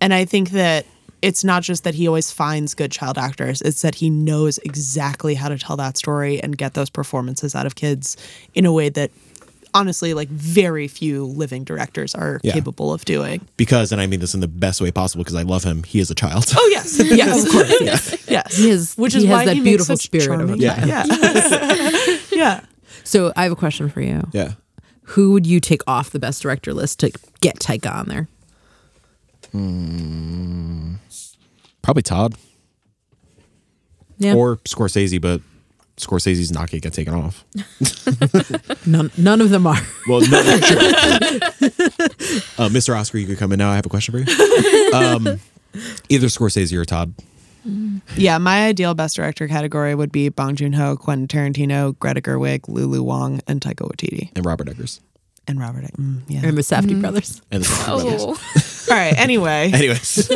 [0.00, 0.86] And I think that
[1.22, 5.34] it's not just that he always finds good child actors, it's that he knows exactly
[5.34, 8.16] how to tell that story and get those performances out of kids
[8.54, 9.10] in a way that
[9.72, 12.54] honestly like very few living directors are Yeah.
[12.54, 13.46] capable of doing.
[13.56, 15.84] Because, and I mean this in the best way possible, because I love him.
[15.84, 16.46] He is a child.
[16.56, 16.98] Oh yes.
[17.04, 17.44] Yes.
[17.44, 17.74] of course.
[17.80, 18.28] Yes.
[18.28, 18.56] Yes.
[18.56, 20.56] He is- Which he is has why that he makes beautiful such spirit of a
[20.58, 20.88] child.
[20.88, 22.18] Yeah.
[22.32, 22.60] yeah.
[23.04, 24.22] So I have a question for you.
[24.32, 24.52] yeah.
[25.14, 27.10] Who would you take off the best director list to
[27.40, 28.28] get Taika on there?
[29.52, 30.79] Hmm.
[31.90, 32.36] Probably Todd
[34.18, 34.34] Yeah.
[34.34, 35.40] or Scorsese, but
[35.96, 37.44] Scorsese's not going to get taken off.
[38.86, 39.80] none none of them are.
[40.08, 40.78] Well, no, no, sure.
[42.58, 42.96] uh, Mr.
[42.96, 43.72] Oscar, you could come in now.
[43.72, 44.92] I have a question for you.
[44.94, 45.40] Um,
[46.08, 47.12] either Scorsese or Todd.
[48.16, 52.68] Yeah, my ideal best director category would be Bong Joon Ho, Quentin Tarantino, Greta Gerwig,
[52.68, 55.00] Lulu Wang, and Taika Waititi, and Robert Eggers.
[55.48, 55.82] and Robert.
[55.86, 56.40] Egg- Mm, yeah.
[56.44, 57.42] And the Safdie brothers.
[57.50, 58.22] And the Safdie brothers.
[58.22, 59.18] Oh, All right.
[59.18, 60.28] Anyway, Anyways,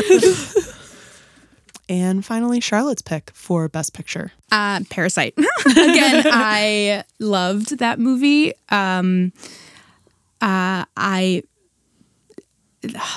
[1.89, 4.32] and finally, Charlotte's pick for best picture.
[4.51, 5.35] Uh, Parasite.
[5.66, 8.53] Again, I loved that movie.
[8.70, 9.32] Um,
[10.41, 11.43] uh, I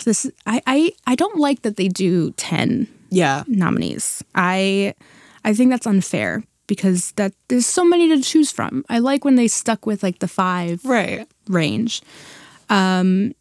[0.06, 3.44] this I, I I don't like that they do ten Yeah.
[3.48, 4.24] nominees.
[4.36, 4.94] I
[5.44, 8.84] I think that's unfair because that there's so many to choose from.
[8.90, 11.28] I like when they stuck with like the five Right.
[11.48, 12.02] range.
[12.70, 13.34] Um,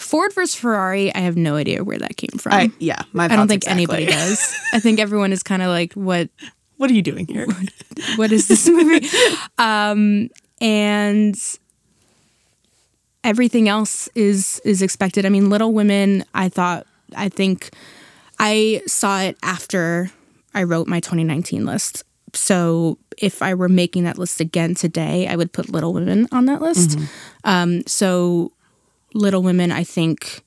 [0.00, 1.14] Ford versus Ferrari.
[1.14, 2.52] I have no idea where that came from.
[2.52, 3.02] I yeah.
[3.12, 3.82] My I don't think exactly.
[3.82, 4.54] anybody does.
[4.72, 6.30] I think everyone is kind of like, what
[6.76, 7.46] What are you doing here?
[8.16, 9.06] what is this movie?
[9.58, 10.30] um,
[10.60, 11.36] and
[13.22, 15.26] everything else is is expected.
[15.26, 16.24] I mean, Little Women.
[16.34, 16.86] I thought.
[17.16, 17.70] I think
[18.38, 20.10] I saw it after
[20.54, 22.04] I wrote my 2019 list.
[22.32, 26.46] So if I were making that list again today, I would put Little Women on
[26.46, 26.96] that list.
[27.42, 28.52] Um, so
[29.14, 30.42] Little Women, I think,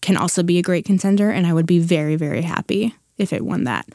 [0.00, 3.44] can also be a great contender, and I would be very, very happy if it
[3.44, 3.86] won that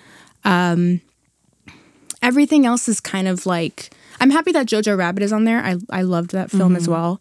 [2.21, 5.59] everything else is kind of like I'm happy that Jojo Rabbit is on there.
[5.59, 7.19] I I loved that film as well.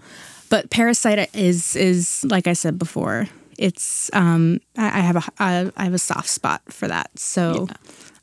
[0.49, 3.29] But Parasite is is like I said before.
[3.59, 7.11] It's um I, I have a I, I have a soft spot for that.
[7.18, 7.68] So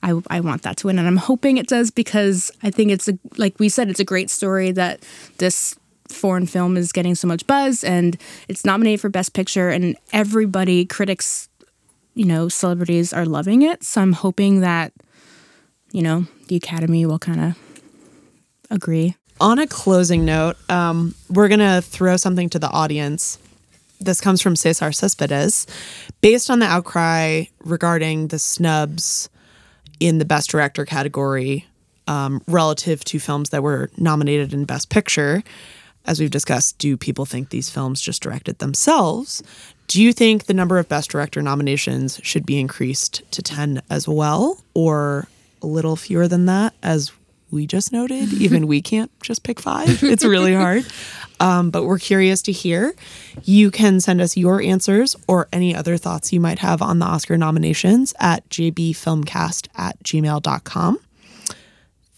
[0.04, 3.08] I I want that to win and I'm hoping it does because I think it's
[3.08, 5.02] a like we said it's a great story that
[5.38, 5.76] this
[6.10, 10.86] foreign film is getting so much buzz and it's nominated for best picture and everybody
[10.86, 11.50] critics
[12.14, 13.84] you know celebrities are loving it.
[13.84, 14.94] So I'm hoping that
[15.92, 17.82] you know, the Academy will kind of
[18.70, 19.16] agree.
[19.40, 23.38] On a closing note, um, we're gonna throw something to the audience.
[24.00, 25.68] This comes from Cesar Cespedes.
[26.22, 29.30] Based on the outcry regarding the snubs
[30.00, 31.66] in the Best Director category
[32.08, 35.44] um, relative to films that were nominated in Best Picture,
[36.08, 39.44] as we've discussed, do people think these films just directed themselves?
[39.88, 44.08] Do you think the number of Best Director nominations should be increased to 10 as
[44.08, 45.28] well, or
[45.62, 47.12] a little fewer than that, as
[47.52, 48.34] we just noted?
[48.42, 50.04] Even we can't just pick five.
[50.04, 50.86] It's really hard.
[51.40, 52.96] Um, but we're curious to hear.
[53.44, 57.06] You can send us your answers or any other thoughts you might have on the
[57.06, 61.00] Oscar nominations at jbfilmcast at gmail.com.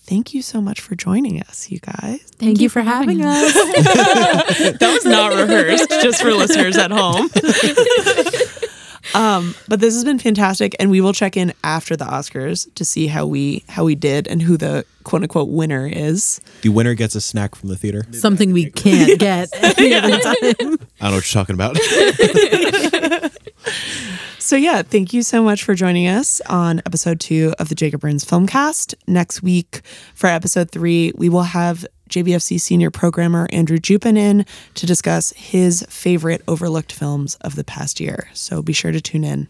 [0.10, 2.20] Thank you so much for joining us, you guys.
[2.39, 3.53] Thank, you for having us.
[4.80, 7.30] That was not rehearsed, just for listeners at home.
[9.14, 12.84] um, but this has been fantastic, and we will check in after the Oscars to
[12.84, 16.41] see how we how we did and who the quote unquote winner is.
[16.64, 18.07] the winner gets a snack from the theater.
[18.12, 20.36] Something we can't get any other time.
[20.41, 21.78] I don't know what you're talking about.
[24.50, 28.02] So yeah, thank you so much for joining us on episode two of the Jacob
[28.02, 28.95] Burns Filmcast.
[29.06, 29.82] Next week
[30.16, 35.86] for episode three, we will have JBFC senior programmer Andrew Jupin in to discuss his
[35.88, 38.28] favorite overlooked films of the past year.
[38.34, 39.50] So be sure to tune in.